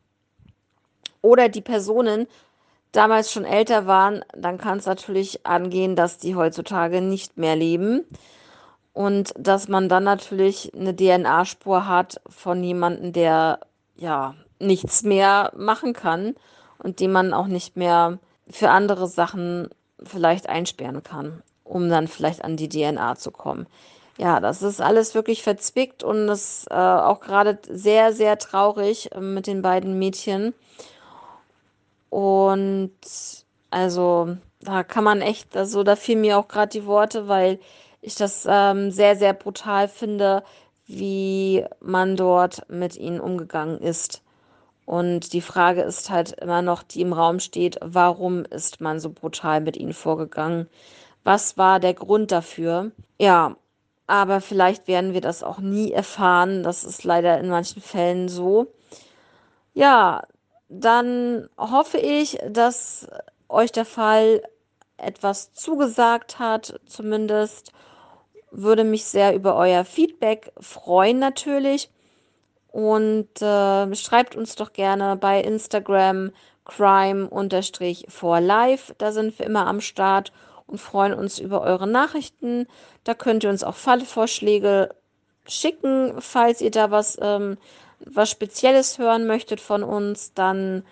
oder 1.21 1.49
die 1.49 1.61
Personen 1.61 2.27
damals 2.91 3.31
schon 3.31 3.45
älter 3.45 3.85
waren, 3.85 4.25
dann 4.35 4.57
kann 4.57 4.79
es 4.79 4.87
natürlich 4.87 5.45
angehen, 5.45 5.95
dass 5.95 6.17
die 6.17 6.35
heutzutage 6.35 7.01
nicht 7.01 7.37
mehr 7.37 7.55
leben. 7.55 8.03
Und 8.93 9.33
dass 9.37 9.67
man 9.67 9.87
dann 9.87 10.03
natürlich 10.03 10.73
eine 10.73 10.95
DNA-Spur 10.95 11.87
hat 11.87 12.19
von 12.27 12.63
jemandem, 12.63 13.13
der 13.13 13.59
ja 13.95 14.33
nichts 14.59 15.03
mehr 15.03 15.53
machen 15.55 15.93
kann 15.93 16.35
und 16.79 16.99
den 16.99 17.11
man 17.11 17.33
auch 17.33 17.47
nicht 17.47 17.77
mehr 17.77 18.17
für 18.49 18.71
andere 18.71 19.07
Sachen 19.07 19.69
vielleicht 20.01 20.49
einsperren 20.49 21.03
kann, 21.03 21.43
um 21.63 21.87
dann 21.87 22.07
vielleicht 22.07 22.43
an 22.43 22.57
die 22.57 22.67
DNA 22.67 23.15
zu 23.15 23.31
kommen. 23.31 23.67
Ja, 24.19 24.41
das 24.41 24.61
ist 24.61 24.81
alles 24.81 25.15
wirklich 25.15 25.43
verzwickt 25.43 26.03
und 26.03 26.27
das 26.27 26.65
äh, 26.69 26.73
auch 26.73 27.21
gerade 27.21 27.57
sehr, 27.69 28.11
sehr 28.11 28.37
traurig 28.37 29.13
äh, 29.13 29.21
mit 29.21 29.47
den 29.47 29.61
beiden 29.61 29.97
Mädchen. 29.97 30.53
Und 32.09 32.91
also 33.69 34.35
da 34.59 34.83
kann 34.83 35.05
man 35.05 35.21
echt, 35.21 35.55
also 35.55 35.83
da 35.83 35.95
fielen 35.95 36.19
mir 36.19 36.37
auch 36.37 36.49
gerade 36.49 36.69
die 36.69 36.85
Worte, 36.85 37.29
weil 37.29 37.59
ich 38.01 38.15
das 38.15 38.45
ähm, 38.49 38.91
sehr, 38.91 39.15
sehr 39.15 39.31
brutal 39.33 39.87
finde, 39.87 40.43
wie 40.85 41.63
man 41.79 42.17
dort 42.17 42.69
mit 42.69 42.97
ihnen 42.97 43.21
umgegangen 43.21 43.79
ist. 43.79 44.21
Und 44.85 45.31
die 45.31 45.41
Frage 45.41 45.81
ist 45.83 46.09
halt 46.09 46.33
immer 46.41 46.61
noch, 46.61 46.83
die 46.83 47.01
im 47.01 47.13
Raum 47.13 47.39
steht, 47.39 47.77
warum 47.81 48.43
ist 48.43 48.81
man 48.81 48.99
so 48.99 49.11
brutal 49.11 49.61
mit 49.61 49.77
ihnen 49.77 49.93
vorgegangen? 49.93 50.67
Was 51.23 51.57
war 51.57 51.79
der 51.79 51.93
Grund 51.93 52.33
dafür? 52.33 52.91
Ja, 53.17 53.55
aber 54.09 54.41
vielleicht 54.41 54.87
werden 54.87 55.13
wir 55.13 55.21
das 55.21 55.43
auch 55.43 55.59
nie 55.59 55.91
erfahren. 55.91 56.63
Das 56.63 56.83
ist 56.83 57.03
leider 57.03 57.39
in 57.39 57.47
manchen 57.47 57.79
Fällen 57.79 58.27
so. 58.27 58.65
Ja, 59.75 60.23
dann 60.67 61.47
hoffe 61.59 61.99
ich, 61.99 62.39
dass 62.49 63.07
euch 63.49 63.71
der 63.71 63.85
Fall 63.85 64.41
etwas 64.97 65.53
zugesagt 65.53 66.39
hat, 66.39 66.79
zumindest. 66.87 67.71
Würde 68.49 68.83
mich 68.83 69.05
sehr 69.05 69.35
über 69.35 69.55
euer 69.55 69.85
Feedback 69.85 70.53
freuen 70.59 71.19
natürlich. 71.19 71.91
Und 72.71 73.43
äh, 73.43 73.95
schreibt 73.95 74.35
uns 74.35 74.55
doch 74.55 74.73
gerne 74.73 75.17
bei 75.17 75.39
Instagram 75.39 76.31
crime-for-life. 76.65 77.35
Da 78.97 79.11
sind 79.11 79.37
wir 79.37 79.45
immer 79.45 79.67
am 79.67 79.81
Start 79.81 80.31
und 80.69 80.79
freuen 80.79 81.13
uns 81.13 81.39
über 81.39 81.61
eure 81.61 81.87
Nachrichten. 81.87 82.67
Da 83.03 83.13
könnt 83.13 83.43
ihr 83.43 83.49
uns 83.49 83.63
auch 83.63 83.75
Fallvorschläge 83.75 84.89
schicken, 85.47 86.13
falls 86.19 86.61
ihr 86.61 86.71
da 86.71 86.91
was, 86.91 87.17
ähm, 87.21 87.57
was 87.99 88.29
Spezielles 88.29 88.97
hören 88.97 89.27
möchtet 89.27 89.59
von 89.61 89.83
uns. 89.83 90.33
Dann 90.33 90.83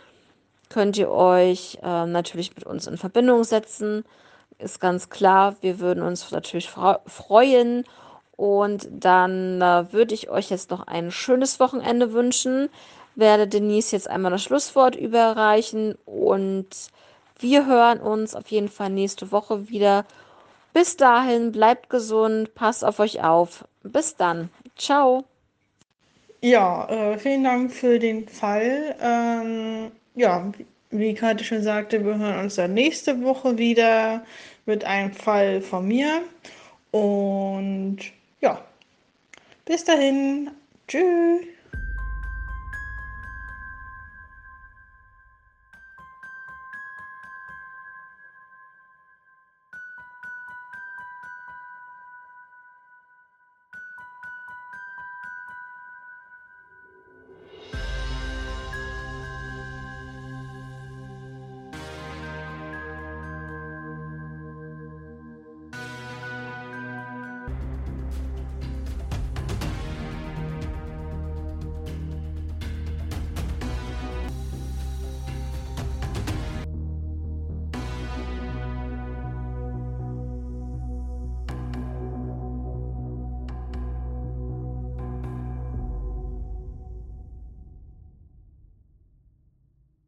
könnt 0.69 0.97
ihr 0.97 1.11
euch 1.11 1.77
äh, 1.83 2.05
natürlich 2.05 2.55
mit 2.55 2.65
uns 2.65 2.87
in 2.87 2.97
Verbindung 2.97 3.43
setzen. 3.43 4.03
Ist 4.57 4.79
ganz 4.79 5.09
klar, 5.09 5.55
wir 5.61 5.79
würden 5.79 6.03
uns 6.03 6.29
natürlich 6.31 6.69
freuen. 6.69 7.85
Und 8.35 8.87
dann 8.91 9.61
äh, 9.61 9.91
würde 9.93 10.13
ich 10.13 10.29
euch 10.29 10.49
jetzt 10.49 10.71
noch 10.71 10.85
ein 10.87 11.11
schönes 11.11 11.59
Wochenende 11.59 12.13
wünschen. 12.13 12.69
Werde 13.15 13.47
Denise 13.47 13.91
jetzt 13.93 14.09
einmal 14.09 14.31
das 14.31 14.43
Schlusswort 14.43 14.95
überreichen 14.95 15.95
und 16.05 16.67
wir 17.39 17.65
hören 17.65 17.99
uns 17.99 18.35
auf 18.35 18.47
jeden 18.47 18.69
Fall 18.69 18.89
nächste 18.89 19.31
Woche 19.31 19.69
wieder. 19.69 20.05
Bis 20.73 20.97
dahin, 20.97 21.51
bleibt 21.51 21.89
gesund, 21.89 22.53
passt 22.55 22.83
auf 22.85 22.99
euch 22.99 23.23
auf. 23.23 23.65
Bis 23.83 24.15
dann. 24.15 24.49
Ciao. 24.75 25.23
Ja, 26.41 26.87
äh, 26.89 27.17
vielen 27.17 27.43
Dank 27.43 27.71
für 27.71 27.97
den 27.97 28.27
Fall. 28.27 28.95
Ähm, 29.01 29.91
ja, 30.15 30.51
wie 30.91 31.13
Kate 31.13 31.43
schon 31.43 31.63
sagte, 31.63 32.05
wir 32.05 32.17
hören 32.17 32.39
uns 32.39 32.55
dann 32.55 32.73
nächste 32.73 33.23
Woche 33.23 33.57
wieder 33.57 34.23
mit 34.65 34.83
einem 34.85 35.13
Fall 35.13 35.61
von 35.61 35.87
mir. 35.87 36.21
Und 36.91 37.97
ja, 38.41 38.61
bis 39.65 39.83
dahin. 39.83 40.51
Tschüss. 40.87 41.56